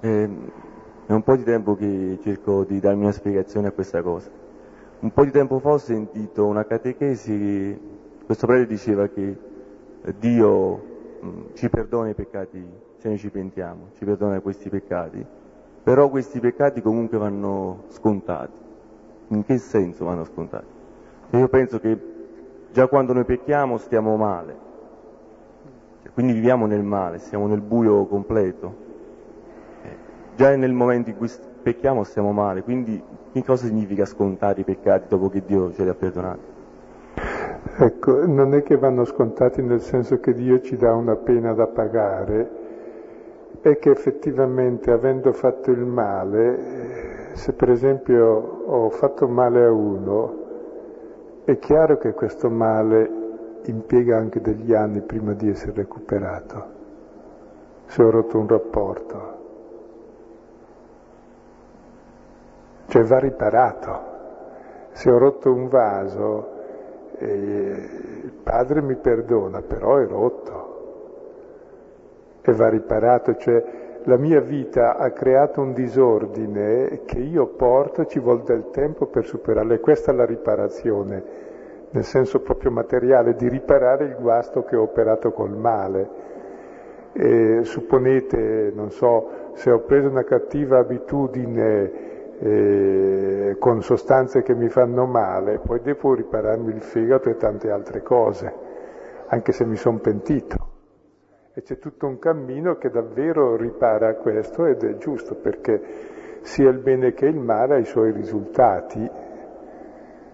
[0.00, 0.30] Eh,
[1.06, 4.30] è un po' di tempo che cerco di darmi una spiegazione a questa cosa.
[5.00, 7.78] Un po' di tempo fa ho sentito una catechesi,
[8.24, 9.36] questo prete diceva che
[10.18, 10.82] Dio
[11.20, 15.24] mh, mm, ci perdona i peccati se noi ci pentiamo, ci perdona questi peccati,
[15.82, 18.62] però questi peccati comunque vanno scontati.
[19.28, 20.66] In che senso vanno scontati?
[21.32, 21.98] Io penso che
[22.72, 24.56] già quando noi pecchiamo stiamo male,
[26.14, 28.83] quindi viviamo nel male, siamo nel buio completo.
[30.34, 31.30] Eh, già nel momento in cui
[31.62, 33.02] pecchiamo stiamo male, quindi
[33.32, 36.52] che cosa significa scontare i peccati dopo che Dio ce li ha perdonati?
[37.78, 41.66] Ecco, non è che vanno scontati nel senso che Dio ci dà una pena da
[41.66, 42.62] pagare,
[43.60, 48.26] è che effettivamente avendo fatto il male, se per esempio
[48.66, 50.42] ho fatto male a uno,
[51.44, 53.10] è chiaro che questo male
[53.64, 56.64] impiega anche degli anni prima di essere recuperato,
[57.86, 59.33] se ho rotto un rapporto.
[62.86, 64.12] Cioè va riparato.
[64.92, 66.48] Se ho rotto un vaso,
[67.18, 70.72] eh, il padre mi perdona, però è rotto
[72.42, 73.36] e va riparato.
[73.36, 73.64] Cioè
[74.04, 79.24] la mia vita ha creato un disordine che io porto, ci vuole del tempo per
[79.24, 81.44] superarlo e questa è la riparazione
[81.94, 86.22] nel senso proprio materiale, di riparare il guasto che ho operato col male.
[87.12, 94.68] E supponete, non so, se ho preso una cattiva abitudine eh, con sostanze che mi
[94.68, 98.52] fanno male, poi devo ripararmi il fegato e tante altre cose,
[99.26, 100.72] anche se mi sono pentito.
[101.54, 105.80] E c'è tutto un cammino che davvero ripara questo ed è giusto perché
[106.40, 109.08] sia il bene che il male ha i suoi risultati.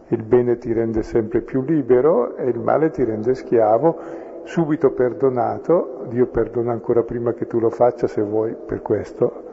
[0.09, 6.07] Il bene ti rende sempre più libero e il male ti rende schiavo subito perdonato,
[6.09, 9.45] Dio perdona ancora prima che tu lo faccia se vuoi per questo,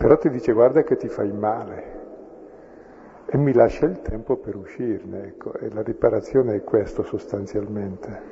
[0.00, 1.98] però ti dice guarda che ti fai male
[3.26, 8.29] e mi lascia il tempo per uscirne, ecco, e la riparazione è questo sostanzialmente.